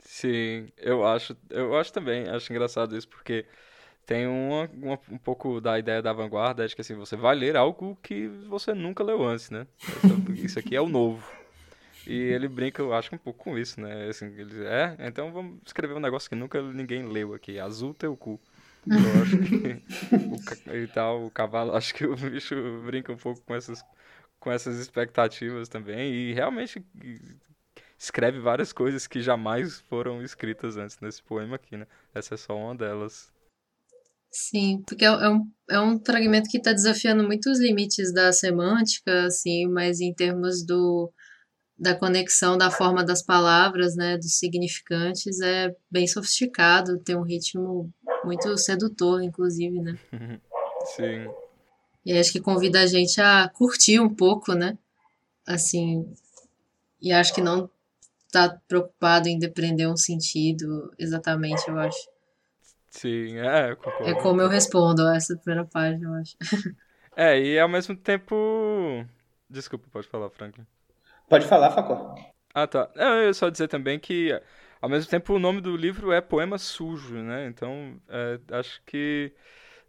Sim, 0.00 0.68
eu 0.76 1.06
acho, 1.06 1.36
eu 1.50 1.76
acho 1.76 1.92
também, 1.92 2.28
acho 2.28 2.52
engraçado 2.52 2.96
isso, 2.96 3.08
porque 3.08 3.46
tem 4.08 4.26
uma, 4.26 4.70
uma, 4.72 4.98
um 5.10 5.18
pouco 5.18 5.60
da 5.60 5.78
ideia 5.78 6.00
da 6.00 6.14
vanguarda, 6.14 6.64
acho 6.64 6.74
que 6.74 6.80
assim, 6.80 6.94
você 6.94 7.14
vai 7.14 7.36
ler 7.36 7.58
algo 7.58 7.94
que 8.02 8.26
você 8.48 8.72
nunca 8.72 9.04
leu 9.04 9.22
antes, 9.22 9.50
né? 9.50 9.66
Isso 10.34 10.58
aqui 10.58 10.74
é 10.74 10.80
o 10.80 10.88
novo. 10.88 11.22
E 12.06 12.14
ele 12.14 12.48
brinca, 12.48 12.80
eu 12.80 12.94
acho, 12.94 13.14
um 13.14 13.18
pouco 13.18 13.44
com 13.44 13.58
isso, 13.58 13.78
né? 13.78 14.08
Assim, 14.08 14.24
ele 14.38 14.64
é, 14.64 14.96
então 15.00 15.30
vamos 15.30 15.58
escrever 15.66 15.92
um 15.92 16.00
negócio 16.00 16.26
que 16.26 16.34
nunca 16.34 16.62
ninguém 16.62 17.06
leu 17.06 17.34
aqui. 17.34 17.58
Azul 17.58 17.92
teu 17.92 18.16
cu. 18.16 18.40
Eu 18.86 19.22
acho 19.22 19.36
que 19.40 20.70
o, 20.70 20.74
e 20.74 20.86
tal, 20.88 21.26
o 21.26 21.30
cavalo, 21.30 21.72
acho 21.76 21.94
que 21.94 22.06
o 22.06 22.16
bicho 22.16 22.54
brinca 22.86 23.12
um 23.12 23.18
pouco 23.18 23.42
com 23.42 23.54
essas, 23.54 23.84
com 24.40 24.50
essas 24.50 24.80
expectativas 24.80 25.68
também. 25.68 26.10
E 26.14 26.32
realmente 26.32 26.82
escreve 27.98 28.40
várias 28.40 28.72
coisas 28.72 29.06
que 29.06 29.20
jamais 29.20 29.80
foram 29.80 30.22
escritas 30.22 30.78
antes 30.78 30.98
nesse 30.98 31.22
poema 31.22 31.56
aqui, 31.56 31.76
né? 31.76 31.86
Essa 32.14 32.36
é 32.36 32.38
só 32.38 32.56
uma 32.56 32.74
delas. 32.74 33.30
Sim, 34.30 34.82
porque 34.86 35.04
é, 35.04 35.08
é 35.08 35.28
um, 35.28 35.50
é 35.70 35.80
um 35.80 35.98
fragmento 36.04 36.48
que 36.48 36.58
está 36.58 36.72
desafiando 36.72 37.24
muito 37.24 37.50
os 37.50 37.58
limites 37.58 38.12
da 38.12 38.32
semântica, 38.32 39.24
assim, 39.26 39.66
mas 39.66 40.00
em 40.00 40.12
termos 40.12 40.64
do, 40.64 41.10
da 41.78 41.94
conexão 41.94 42.58
da 42.58 42.70
forma 42.70 43.04
das 43.04 43.22
palavras, 43.22 43.96
né, 43.96 44.16
dos 44.18 44.38
significantes, 44.38 45.40
é 45.40 45.74
bem 45.90 46.06
sofisticado, 46.06 46.98
tem 46.98 47.16
um 47.16 47.22
ritmo 47.22 47.90
muito 48.24 48.56
sedutor, 48.58 49.22
inclusive, 49.22 49.80
né? 49.80 49.98
Sim. 50.96 51.30
E 52.04 52.12
acho 52.12 52.32
que 52.32 52.40
convida 52.40 52.80
a 52.80 52.86
gente 52.86 53.20
a 53.20 53.48
curtir 53.48 54.00
um 54.00 54.12
pouco, 54.12 54.54
né? 54.54 54.78
Assim, 55.46 56.10
e 57.00 57.12
acho 57.12 57.34
que 57.34 57.40
não 57.40 57.70
tá 58.30 58.58
preocupado 58.66 59.28
em 59.28 59.38
depreender 59.38 59.88
um 59.88 59.96
sentido 59.96 60.92
exatamente, 60.98 61.68
eu 61.68 61.78
acho. 61.78 61.98
Sim, 62.98 63.38
é, 63.38 63.76
concordo. 63.76 64.08
É 64.08 64.14
como 64.14 64.40
eu 64.40 64.48
respondo 64.48 65.06
essa 65.08 65.36
primeira 65.36 65.64
página, 65.64 66.08
eu 66.08 66.14
acho. 66.14 66.36
É, 67.16 67.40
e 67.40 67.58
ao 67.58 67.68
mesmo 67.68 67.96
tempo. 67.96 69.04
Desculpa, 69.48 69.86
pode 69.90 70.06
falar, 70.08 70.30
Franklin. 70.30 70.66
Pode 71.28 71.46
falar, 71.46 71.70
Facó. 71.70 72.14
Ah, 72.54 72.66
tá. 72.66 72.90
Eu 72.94 73.26
ia 73.26 73.34
só 73.34 73.48
dizer 73.48 73.68
também 73.68 73.98
que, 73.98 74.30
ao 74.80 74.88
mesmo 74.88 75.10
tempo, 75.10 75.34
o 75.34 75.38
nome 75.38 75.60
do 75.60 75.76
livro 75.76 76.12
é 76.12 76.20
Poema 76.20 76.58
Sujo, 76.58 77.14
né? 77.16 77.46
Então, 77.46 78.00
é, 78.08 78.40
acho 78.56 78.82
que 78.84 79.32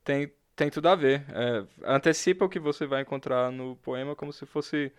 tem, 0.03 0.31
tem 0.55 0.69
tudo 0.69 0.89
a 0.89 0.95
ver. 0.95 1.25
É, 1.29 1.65
antecipa 1.95 2.45
o 2.45 2.49
que 2.49 2.59
você 2.59 2.85
vai 2.85 3.01
encontrar 3.01 3.51
no 3.51 3.75
poema 3.77 4.15
como 4.15 4.33
se 4.33 4.45
fosse. 4.45 4.91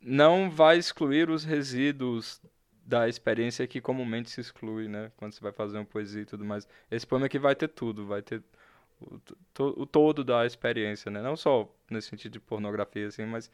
Não 0.00 0.50
vai 0.50 0.78
excluir 0.78 1.30
os 1.30 1.44
resíduos 1.44 2.40
da 2.86 3.08
experiência 3.08 3.66
que 3.66 3.80
comumente 3.80 4.30
se 4.30 4.40
exclui, 4.40 4.88
né? 4.88 5.10
Quando 5.16 5.32
você 5.32 5.40
vai 5.40 5.52
fazer 5.52 5.76
uma 5.76 5.84
poesia 5.84 6.22
e 6.22 6.26
tudo 6.26 6.44
mais. 6.44 6.68
Esse 6.90 7.06
poema 7.06 7.26
aqui 7.26 7.38
vai 7.38 7.54
ter 7.56 7.68
tudo, 7.68 8.06
vai 8.06 8.22
ter 8.22 8.42
o, 9.00 9.18
to, 9.52 9.74
o 9.76 9.86
todo 9.86 10.24
da 10.24 10.46
experiência, 10.46 11.10
né? 11.10 11.20
Não 11.20 11.36
só 11.36 11.68
nesse 11.90 12.08
sentido 12.08 12.32
de 12.34 12.40
pornografia, 12.40 13.08
assim, 13.08 13.26
mas 13.26 13.50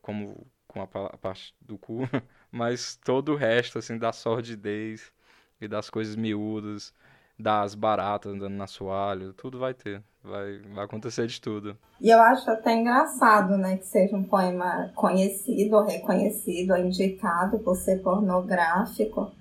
como 0.00 0.46
com 0.68 0.80
a, 0.80 0.84
a 0.84 1.18
parte 1.18 1.54
do 1.60 1.76
cu, 1.76 2.02
mas 2.52 2.96
todo 2.96 3.32
o 3.32 3.36
resto, 3.36 3.78
assim, 3.78 3.98
da 3.98 4.12
sordidez 4.12 5.12
e 5.60 5.66
das 5.66 5.90
coisas 5.90 6.14
miúdas. 6.16 6.94
Das 7.38 7.74
baratas 7.74 8.32
andando 8.32 8.54
na 8.54 8.66
soalho, 8.66 9.32
tudo 9.32 9.58
vai 9.58 9.72
ter. 9.72 10.02
Vai, 10.22 10.58
vai 10.74 10.84
acontecer 10.84 11.26
de 11.26 11.40
tudo. 11.40 11.76
E 12.00 12.10
eu 12.10 12.20
acho 12.20 12.50
até 12.50 12.74
engraçado, 12.74 13.56
né, 13.56 13.76
que 13.76 13.86
seja 13.86 14.16
um 14.16 14.24
poema 14.24 14.90
conhecido, 14.94 15.76
ou 15.76 15.84
reconhecido, 15.84 16.72
ou 16.72 16.78
indicado 16.78 17.58
por 17.60 17.76
ser 17.76 18.02
pornográfico, 18.02 19.32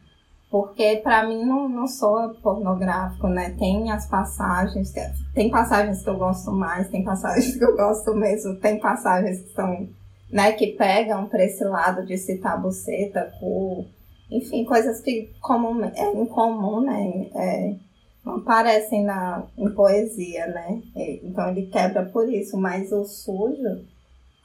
porque 0.49 0.97
para 1.03 1.27
mim 1.27 1.43
não, 1.43 1.67
não 1.67 1.87
sou 1.87 2.33
pornográfico, 2.35 3.27
né? 3.27 3.55
Tem 3.59 3.91
as 3.91 4.07
passagens, 4.07 4.93
tem 5.33 5.49
passagens 5.49 6.03
que 6.03 6.09
eu 6.09 6.17
gosto 6.17 6.51
mais, 6.51 6.87
tem 6.89 7.03
passagens 7.03 7.55
que 7.57 7.63
eu 7.63 7.75
gosto 7.75 8.13
mesmo, 8.13 8.55
tem 8.55 8.79
passagens 8.79 9.41
que 9.41 9.53
são, 9.53 9.89
né, 10.31 10.53
que 10.53 10.67
pegam 10.67 11.27
para 11.27 11.43
esse 11.43 11.63
lado 11.63 12.05
de 12.05 12.17
citar 12.17 12.61
buceta, 12.61 13.33
cu, 13.39 13.85
enfim, 14.31 14.63
coisas 14.63 15.01
que 15.01 15.33
comum, 15.41 15.83
é 15.83 16.13
incomum, 16.13 16.81
né? 16.81 17.29
É, 17.35 17.86
não 18.27 18.35
aparecem 18.35 19.03
na, 19.05 19.43
em 19.57 19.69
poesia, 19.69 20.47
né? 20.47 20.81
Então 21.23 21.49
ele 21.49 21.67
quebra 21.67 22.05
por 22.05 22.29
isso, 22.29 22.57
mas 22.57 22.91
o 22.91 23.05
sujo, 23.05 23.85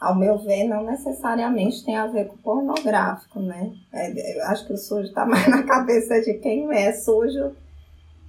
ao 0.00 0.14
meu 0.14 0.38
ver, 0.38 0.64
não 0.64 0.84
necessariamente 0.84 1.84
tem 1.84 1.96
a 1.96 2.06
ver 2.06 2.26
com 2.26 2.36
pornográfico, 2.36 3.40
né? 3.40 3.72
É, 3.92 4.38
eu 4.38 4.44
acho 4.46 4.66
que 4.66 4.72
o 4.72 4.78
sujo 4.78 5.08
está 5.08 5.26
mais 5.26 5.48
na 5.48 5.64
cabeça 5.64 6.20
de 6.20 6.34
quem 6.34 6.72
é 6.72 6.92
sujo, 6.92 7.52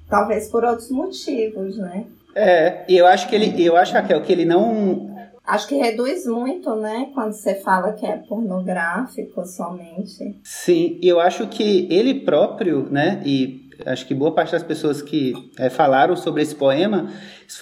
talvez 0.10 0.50
por 0.50 0.64
outros 0.64 0.90
motivos, 0.90 1.78
né? 1.78 2.06
É, 2.36 2.84
e 2.90 2.98
eu 2.98 3.06
acho 3.06 3.30
que 3.30 3.36
ele, 3.36 3.64
eu 3.64 3.78
acho, 3.78 3.94
Raquel, 3.94 4.22
que 4.24 4.32
ele 4.32 4.46
não. 4.46 5.14
Acho 5.46 5.68
que 5.68 5.76
reduz 5.76 6.26
muito, 6.26 6.74
né? 6.76 7.12
Quando 7.14 7.34
você 7.34 7.54
fala 7.54 7.94
que 7.94 8.06
é 8.06 8.18
pornográfico 8.18 9.46
somente. 9.46 10.40
Sim, 10.44 10.98
e 11.02 11.08
eu 11.08 11.20
acho 11.20 11.48
que 11.48 11.86
ele 11.92 12.22
próprio, 12.22 12.90
né? 12.90 13.22
E 13.26 13.63
acho 13.86 14.06
que 14.06 14.14
boa 14.14 14.34
parte 14.34 14.52
das 14.52 14.64
pessoas 14.64 15.02
que 15.02 15.34
é, 15.58 15.70
falaram 15.70 16.16
sobre 16.16 16.42
esse 16.42 16.56
poema 16.56 17.10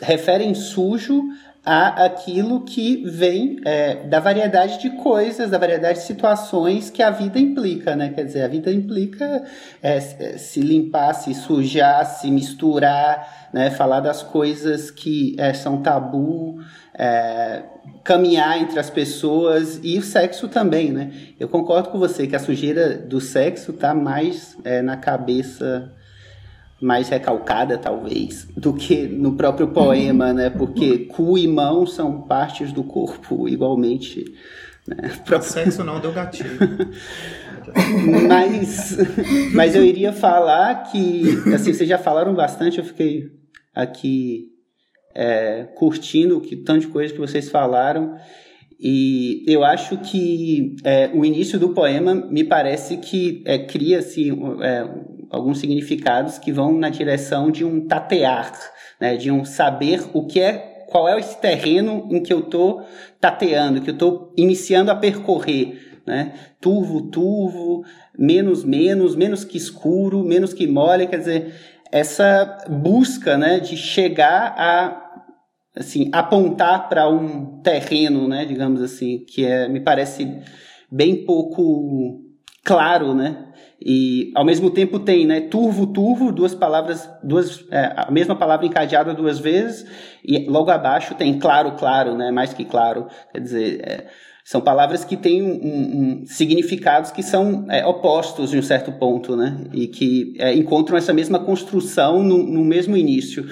referem 0.02 0.54
sujo 0.54 1.24
a 1.64 2.06
aquilo 2.06 2.62
que 2.62 3.04
vem 3.06 3.60
é, 3.64 4.08
da 4.08 4.20
variedade 4.20 4.82
de 4.82 4.90
coisas, 4.98 5.52
da 5.52 5.60
variedade 5.60 6.00
de 6.00 6.06
situações 6.06 6.90
que 6.90 7.04
a 7.04 7.12
vida 7.12 7.38
implica, 7.38 7.96
né? 7.96 8.10
Quer 8.10 8.26
dizer, 8.26 8.42
a 8.42 8.48
vida 8.48 8.72
implica 8.72 9.44
é, 9.82 10.00
se 10.00 10.60
limpar, 10.60 11.14
se 11.14 11.36
sujar, 11.36 12.04
se 12.06 12.32
misturar, 12.32 13.50
né? 13.54 13.70
Falar 13.70 14.00
das 14.00 14.24
coisas 14.24 14.90
que 14.90 15.36
é, 15.38 15.54
são 15.54 15.82
tabu, 15.82 16.60
caminhar 18.04 18.62
entre 18.62 18.80
as 18.80 18.90
pessoas 18.90 19.80
e 19.82 19.98
o 19.98 20.04
sexo 20.04 20.48
também, 20.48 20.92
né? 20.92 21.12
Eu 21.40 21.48
concordo 21.48 21.90
com 21.90 21.98
você 21.98 22.28
que 22.28 22.36
a 22.36 22.40
sujeira 22.40 22.96
do 22.96 23.20
sexo 23.20 23.74
tá 23.74 23.94
mais 23.94 24.56
na 24.84 24.98
cabeça 24.98 25.92
mais 26.82 27.10
recalcada, 27.10 27.78
talvez, 27.78 28.48
do 28.58 28.74
que 28.74 29.08
no 29.08 29.34
próprio 29.34 29.68
poema, 29.68 30.34
né? 30.34 30.50
Porque 30.50 31.06
cu 31.06 31.38
e 31.38 31.48
mão 31.48 31.86
são 31.86 32.24
partes 32.24 32.74
do 32.74 32.84
corpo 32.84 33.48
igualmente. 33.48 34.26
Né? 34.88 35.12
Pro... 35.24 35.40
Sexo 35.44 35.84
não 35.84 36.00
deu 36.00 36.12
gatilho. 36.12 36.50
mas, 38.28 38.98
mas 39.54 39.76
eu 39.76 39.86
iria 39.86 40.12
falar 40.12 40.92
que, 40.92 41.24
assim, 41.54 41.72
vocês 41.72 41.88
já 41.88 42.00
falaram 42.00 42.34
bastante, 42.34 42.80
eu 42.80 42.84
fiquei 42.84 43.30
aqui 43.76 44.48
é, 45.14 45.68
curtindo 45.76 46.42
que 46.42 46.56
tanto 46.56 46.82
de 46.82 46.88
coisa 46.88 47.14
que 47.14 47.20
vocês 47.20 47.50
falaram. 47.50 48.16
E 48.80 49.44
eu 49.48 49.64
acho 49.64 50.00
que 50.00 50.76
é, 50.84 51.12
o 51.14 51.24
início 51.24 51.60
do 51.60 51.70
poema 51.70 52.16
me 52.16 52.44
parece 52.44 52.98
que 52.98 53.44
é, 53.46 53.60
cria-se 53.60 54.32
é, 54.32 54.90
alguns 55.32 55.60
significados 55.60 56.38
que 56.38 56.52
vão 56.52 56.74
na 56.74 56.90
direção 56.90 57.50
de 57.50 57.64
um 57.64 57.88
tatear, 57.88 58.52
né, 59.00 59.16
de 59.16 59.32
um 59.32 59.46
saber 59.46 60.04
o 60.14 60.26
que 60.26 60.40
é, 60.40 60.86
qual 60.90 61.08
é 61.08 61.18
esse 61.18 61.40
terreno 61.40 62.08
em 62.12 62.22
que 62.22 62.34
eu 62.34 62.40
estou 62.40 62.86
tateando, 63.20 63.82
que 63.82 63.90
eu 63.90 63.94
estou 63.94 64.34
iniciando 64.36 64.92
a 64.92 64.96
percorrer. 64.96 66.02
Né? 66.06 66.34
Turvo, 66.60 67.04
turvo, 67.04 67.86
menos, 68.18 68.66
menos, 68.66 69.16
menos 69.16 69.46
que 69.46 69.58
escuro, 69.58 70.24
menos 70.24 70.54
que 70.54 70.68
mole, 70.68 71.08
quer 71.08 71.20
dizer, 71.20 71.54
essa 71.92 72.66
busca 72.70 73.38
né, 73.38 73.60
de 73.60 73.78
chegar 73.78 74.54
a 74.58 74.98
assim 75.74 76.10
apontar 76.12 76.90
para 76.90 77.08
um 77.08 77.62
terreno, 77.62 78.28
né, 78.28 78.44
digamos 78.46 78.82
assim, 78.82 79.20
que 79.20 79.46
é, 79.46 79.70
me 79.70 79.80
parece 79.80 80.42
bem 80.92 81.26
pouco 81.26 82.31
claro, 82.64 83.14
né? 83.14 83.48
E 83.84 84.32
ao 84.36 84.46
mesmo 84.46 84.70
tempo 84.70 85.00
tem, 85.00 85.26
né, 85.26 85.42
turvo, 85.42 85.88
turvo, 85.88 86.32
duas 86.32 86.54
palavras, 86.54 87.10
duas, 87.24 87.66
é, 87.72 87.94
a 87.98 88.12
mesma 88.12 88.36
palavra 88.36 88.68
encadeada 88.68 89.12
duas 89.12 89.40
vezes, 89.40 89.88
e 90.24 90.46
logo 90.48 90.70
abaixo 90.70 91.16
tem 91.16 91.40
claro, 91.40 91.72
claro, 91.72 92.16
né, 92.16 92.30
mais 92.30 92.54
que 92.54 92.64
claro. 92.64 93.08
Quer 93.32 93.40
dizer, 93.40 93.82
é, 93.84 94.08
são 94.46 94.62
palavras 94.62 95.04
que 95.04 95.18
têm 95.18 95.42
um, 95.42 96.22
um, 96.22 96.26
significados 96.28 97.10
que 97.10 97.24
são 97.24 97.66
é, 97.70 97.84
opostos 97.84 98.54
em 98.54 98.60
um 98.60 98.64
certo 98.64 98.92
ponto, 98.92 99.36
né, 99.36 99.64
e 99.74 99.88
que 99.88 100.36
é, 100.38 100.54
encontram 100.54 100.96
essa 100.96 101.12
mesma 101.12 101.40
construção 101.40 102.22
no, 102.22 102.38
no 102.38 102.64
mesmo 102.64 102.96
início. 102.96 103.50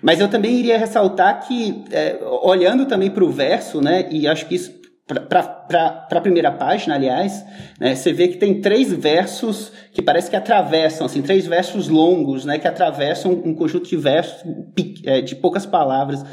Mas 0.00 0.20
eu 0.20 0.28
também 0.28 0.54
iria 0.54 0.78
ressaltar 0.78 1.44
que, 1.44 1.82
é, 1.90 2.20
olhando 2.42 2.86
também 2.86 3.10
para 3.10 3.24
o 3.24 3.30
verso, 3.30 3.80
né, 3.80 4.06
e 4.12 4.28
acho 4.28 4.46
que 4.46 4.54
isso 4.54 4.85
para 5.06 6.08
a 6.10 6.20
primeira 6.20 6.50
página, 6.50 6.96
aliás, 6.96 7.44
né, 7.78 7.94
você 7.94 8.12
vê 8.12 8.26
que 8.26 8.38
tem 8.38 8.60
três 8.60 8.92
versos 8.92 9.72
que 9.92 10.02
parece 10.02 10.28
que 10.28 10.34
atravessam, 10.34 11.06
assim, 11.06 11.22
três 11.22 11.46
versos 11.46 11.86
longos, 11.86 12.44
né, 12.44 12.58
que 12.58 12.66
atravessam 12.66 13.30
um 13.30 13.54
conjunto 13.54 13.88
de 13.88 13.96
versos 13.96 14.42
é, 15.04 15.20
de 15.20 15.36
poucas 15.36 15.64
palavras. 15.64 16.24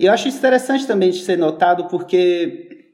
E 0.00 0.06
eu 0.06 0.12
acho 0.12 0.26
interessante 0.26 0.84
também 0.84 1.10
de 1.10 1.18
ser 1.18 1.38
notado, 1.38 1.84
porque 1.84 2.86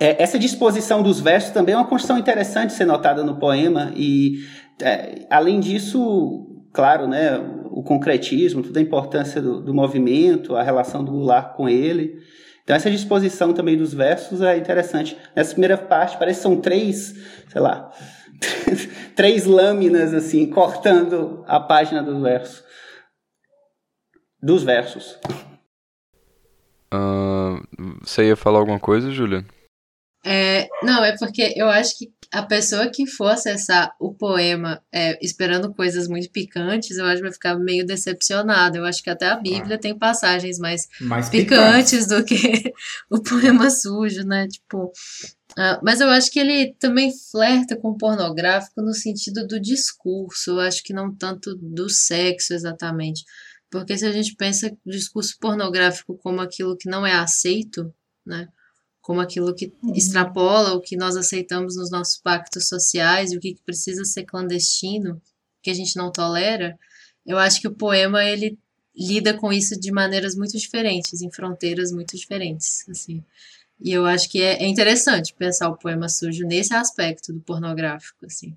é, 0.00 0.22
essa 0.22 0.38
disposição 0.38 1.02
dos 1.02 1.20
versos 1.20 1.50
também 1.50 1.74
é 1.74 1.76
uma 1.78 1.86
construção 1.86 2.16
interessante 2.16 2.68
de 2.68 2.76
ser 2.76 2.86
notada 2.86 3.22
no 3.22 3.38
poema, 3.38 3.92
e 3.94 4.38
é, 4.80 5.26
além 5.28 5.60
disso, 5.60 6.64
claro, 6.72 7.06
né, 7.06 7.38
o 7.70 7.82
concretismo, 7.82 8.62
toda 8.62 8.78
a 8.78 8.82
importância 8.82 9.40
do, 9.40 9.60
do 9.60 9.74
movimento, 9.74 10.56
a 10.56 10.62
relação 10.62 11.04
do 11.04 11.12
Goulart 11.12 11.56
com 11.56 11.68
ele. 11.68 12.22
Então 12.62 12.76
essa 12.76 12.90
disposição 12.90 13.52
também 13.52 13.76
dos 13.76 13.92
versos 13.92 14.40
é 14.40 14.56
interessante. 14.56 15.16
Nessa 15.34 15.52
primeira 15.52 15.76
parte 15.76 16.16
parece 16.16 16.38
que 16.38 16.42
são 16.42 16.60
três, 16.60 17.14
sei 17.48 17.60
lá, 17.60 17.92
três 19.16 19.44
lâminas 19.44 20.14
assim 20.14 20.48
cortando 20.48 21.44
a 21.46 21.58
página 21.58 22.02
do 22.02 22.20
verso. 22.20 22.62
Dos 24.40 24.62
versos. 24.62 25.18
Uh, 26.92 27.62
você 28.02 28.28
ia 28.28 28.36
falar 28.36 28.58
alguma 28.58 28.78
coisa, 28.78 29.10
Júlia? 29.10 29.44
Não, 30.84 31.04
é 31.04 31.16
porque 31.16 31.52
eu 31.56 31.68
acho 31.68 31.98
que 31.98 32.12
a 32.32 32.42
pessoa 32.42 32.88
que 32.88 33.06
for 33.06 33.28
acessar 33.28 33.94
o 34.00 34.14
poema 34.14 34.82
é, 34.90 35.18
esperando 35.24 35.72
coisas 35.74 36.08
muito 36.08 36.30
picantes, 36.30 36.96
eu 36.96 37.04
acho 37.04 37.16
que 37.16 37.22
vai 37.22 37.32
ficar 37.32 37.56
meio 37.56 37.84
decepcionada. 37.84 38.78
Eu 38.78 38.86
acho 38.86 39.02
que 39.02 39.10
até 39.10 39.26
a 39.26 39.36
Bíblia 39.36 39.76
ah. 39.76 39.78
tem 39.78 39.96
passagens 39.96 40.58
mais, 40.58 40.88
mais 40.98 41.28
picantes, 41.28 42.06
picantes 42.06 42.06
do 42.06 42.24
que 42.24 42.72
o 43.10 43.22
poema 43.22 43.68
sujo, 43.68 44.24
né? 44.24 44.48
Tipo. 44.48 44.90
Uh, 45.52 45.76
mas 45.82 46.00
eu 46.00 46.08
acho 46.08 46.30
que 46.30 46.40
ele 46.40 46.74
também 46.78 47.12
flerta 47.30 47.76
com 47.76 47.88
o 47.90 47.98
pornográfico 47.98 48.80
no 48.80 48.94
sentido 48.94 49.46
do 49.46 49.60
discurso, 49.60 50.52
eu 50.52 50.60
acho 50.60 50.82
que 50.82 50.94
não 50.94 51.14
tanto 51.14 51.54
do 51.54 51.90
sexo 51.90 52.54
exatamente. 52.54 53.22
Porque 53.70 53.96
se 53.98 54.06
a 54.06 54.12
gente 54.12 54.34
pensa 54.34 54.74
o 54.86 54.90
discurso 54.90 55.36
pornográfico 55.38 56.16
como 56.16 56.40
aquilo 56.40 56.76
que 56.76 56.88
não 56.88 57.06
é 57.06 57.12
aceito, 57.12 57.92
né? 58.24 58.48
Como 59.02 59.20
aquilo 59.20 59.54
que 59.54 59.72
extrapola 59.94 60.74
o 60.74 60.80
que 60.80 60.96
nós 60.96 61.16
aceitamos 61.16 61.76
nos 61.76 61.90
nossos 61.90 62.16
pactos 62.16 62.68
sociais 62.68 63.32
e 63.32 63.36
o 63.36 63.40
que 63.40 63.58
precisa 63.66 64.04
ser 64.04 64.24
clandestino, 64.24 65.20
que 65.60 65.70
a 65.70 65.74
gente 65.74 65.96
não 65.96 66.10
tolera, 66.10 66.78
eu 67.26 67.36
acho 67.36 67.60
que 67.60 67.68
o 67.68 67.74
poema 67.74 68.24
ele 68.24 68.56
lida 68.96 69.34
com 69.34 69.52
isso 69.52 69.78
de 69.78 69.90
maneiras 69.90 70.36
muito 70.36 70.56
diferentes, 70.56 71.20
em 71.20 71.30
fronteiras 71.30 71.90
muito 71.90 72.16
diferentes, 72.16 72.88
assim. 72.88 73.24
E 73.80 73.90
eu 73.92 74.06
acho 74.06 74.28
que 74.28 74.40
é, 74.40 74.62
é 74.62 74.66
interessante 74.66 75.34
pensar 75.34 75.68
o 75.68 75.76
poema 75.76 76.08
sujo 76.08 76.46
nesse 76.46 76.72
aspecto 76.72 77.32
do 77.32 77.40
pornográfico, 77.40 78.26
assim. 78.26 78.54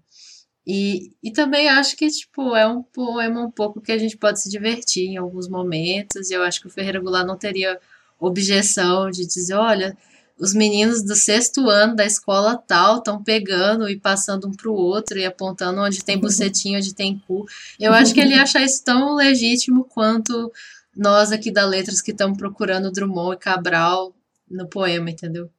E, 0.67 1.11
e 1.23 1.31
também 1.31 1.69
acho 1.69 1.95
que, 1.95 2.07
tipo, 2.07 2.55
é 2.55 2.67
um 2.67 2.83
poema 2.83 3.41
um 3.41 3.51
pouco 3.51 3.81
que 3.81 3.91
a 3.91 3.97
gente 3.97 4.17
pode 4.17 4.41
se 4.41 4.49
divertir 4.49 5.07
em 5.07 5.17
alguns 5.17 5.47
momentos, 5.47 6.29
e 6.29 6.33
eu 6.33 6.43
acho 6.43 6.59
que 6.59 6.67
o 6.67 6.71
Ferreira 6.71 6.99
Goulart 6.99 7.25
não 7.25 7.37
teria 7.37 7.79
objeção 8.19 9.09
de 9.09 9.25
dizer, 9.25 9.53
olha, 9.53 9.95
os 10.39 10.53
meninos 10.53 11.03
do 11.03 11.15
sexto 11.15 11.69
ano 11.69 11.95
da 11.95 12.05
escola 12.05 12.57
tal 12.57 12.97
estão 12.97 13.23
pegando 13.23 13.89
e 13.89 13.97
passando 13.97 14.47
um 14.47 14.51
para 14.51 14.69
o 14.69 14.75
outro 14.75 15.17
e 15.17 15.25
apontando 15.25 15.81
onde 15.81 16.03
tem 16.03 16.19
bucetinho, 16.19 16.77
onde 16.77 16.93
tem 16.93 17.21
cu. 17.25 17.45
Eu 17.79 17.93
acho 17.93 18.13
que 18.13 18.19
ele 18.19 18.33
acha 18.33 18.61
isso 18.61 18.83
tão 18.83 19.15
legítimo 19.15 19.85
quanto 19.85 20.51
nós 20.95 21.31
aqui 21.31 21.51
da 21.51 21.65
Letras 21.65 22.01
que 22.01 22.11
estamos 22.11 22.37
procurando 22.37 22.91
Drummond 22.91 23.35
e 23.35 23.39
Cabral 23.39 24.13
no 24.49 24.67
poema, 24.67 25.09
entendeu? 25.09 25.49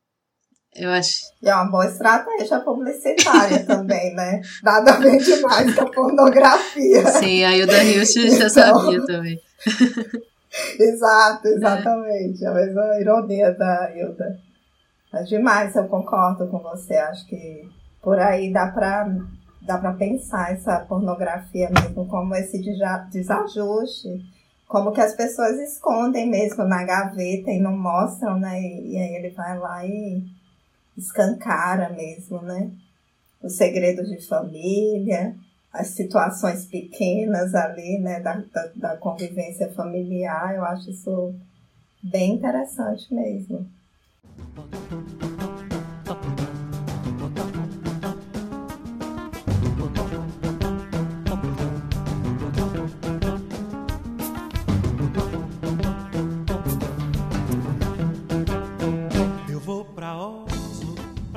Eu 0.75 0.91
acho. 0.91 1.21
E 1.43 1.49
é 1.49 1.55
uma 1.55 1.71
boa 1.71 1.87
estratégia 1.87 2.61
publicitária 2.61 3.65
também, 3.65 4.15
né? 4.15 4.43
Nada 4.63 4.93
vem 4.93 5.17
demais 5.17 5.75
com 5.75 5.81
a 5.83 5.91
pornografia. 5.91 7.07
Sim, 7.13 7.45
a 7.45 7.57
Hilda 7.57 7.83
Hilst 7.83 8.15
já 8.15 8.47
então... 8.47 8.51
sabia 8.51 9.07
também. 9.07 9.41
Exato, 10.79 11.49
exatamente. 11.49 12.45
É. 12.45 12.49
A 12.49 12.55
mesma 12.55 13.01
ironia 13.01 13.53
da 13.53 13.93
Hilda. 13.95 14.39
Mas 15.13 15.29
demais, 15.29 15.75
eu 15.77 15.89
concordo 15.89 16.49
com 16.49 16.59
você. 16.59 16.95
Acho 16.97 17.27
que 17.27 17.69
por 18.03 18.19
aí 18.19 18.53
dá 18.53 18.69
pra, 18.69 19.09
dá 19.63 19.79
pra 19.79 19.93
pensar 19.95 20.53
essa 20.53 20.81
pornografia 20.81 21.71
mesmo 21.71 22.07
como 22.07 22.35
esse 22.35 22.61
desajuste. 23.11 24.25
Como 24.69 24.93
que 24.93 25.01
as 25.01 25.15
pessoas 25.15 25.59
escondem 25.61 26.29
mesmo 26.29 26.65
na 26.65 26.85
gaveta 26.85 27.51
e 27.51 27.61
não 27.61 27.77
mostram, 27.77 28.39
né? 28.39 28.61
E, 28.61 28.95
e 28.95 28.99
aí 28.99 29.15
ele 29.15 29.31
vai 29.31 29.57
lá 29.59 29.87
e 29.87 30.25
escancara 30.97 31.91
mesmo, 31.91 32.43
né? 32.43 32.71
Os 33.43 33.57
segredos 33.57 34.09
de 34.09 34.27
família, 34.27 35.37
as 35.73 35.89
situações 35.89 36.65
pequenas 36.65 37.55
ali, 37.55 37.99
né? 37.99 38.21
Da, 38.21 38.43
da, 38.53 38.71
da 38.75 38.97
convivência 38.97 39.73
familiar. 39.73 40.57
Eu 40.57 40.65
acho 40.65 40.91
isso 40.91 41.35
bem 42.03 42.35
interessante 42.35 43.13
mesmo. 43.15 43.67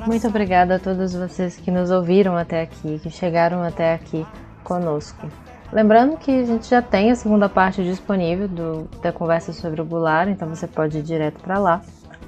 Muito 0.06 0.26
obrigada 0.26 0.74
a 0.74 0.78
todos 0.78 1.14
vocês 1.14 1.56
que 1.56 1.70
nos 1.70 1.90
ouviram 1.90 2.36
até 2.36 2.62
aqui, 2.62 2.98
que 2.98 3.10
chegaram 3.10 3.62
até 3.62 3.94
aqui 3.94 4.26
conosco. 4.64 5.28
Lembrando 5.72 6.16
que 6.16 6.30
a 6.30 6.44
gente 6.44 6.68
já 6.68 6.82
tem 6.82 7.12
a 7.12 7.14
segunda 7.14 7.48
parte 7.48 7.84
disponível 7.84 8.48
do, 8.48 8.88
da 9.00 9.12
conversa 9.12 9.52
sobre 9.52 9.80
o 9.80 9.84
Goulart, 9.84 10.28
então 10.28 10.48
você 10.48 10.66
pode 10.66 10.98
ir 10.98 11.02
direto 11.02 11.40
para 11.40 11.58
lá 11.58 11.80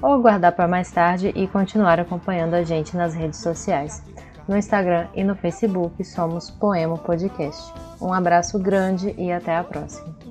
ou 0.03 0.13
aguardar 0.13 0.51
para 0.51 0.67
mais 0.67 0.91
tarde 0.91 1.31
e 1.33 1.47
continuar 1.47 1.97
acompanhando 1.97 2.55
a 2.55 2.63
gente 2.63 2.95
nas 2.97 3.15
redes 3.15 3.39
sociais. 3.39 4.03
No 4.45 4.57
Instagram 4.57 5.07
e 5.15 5.23
no 5.23 5.33
Facebook 5.33 6.03
somos 6.03 6.49
Poema 6.51 6.97
Podcast. 6.97 7.73
Um 8.01 8.11
abraço 8.11 8.59
grande 8.59 9.15
e 9.17 9.31
até 9.31 9.55
a 9.55 9.63
próxima. 9.63 10.22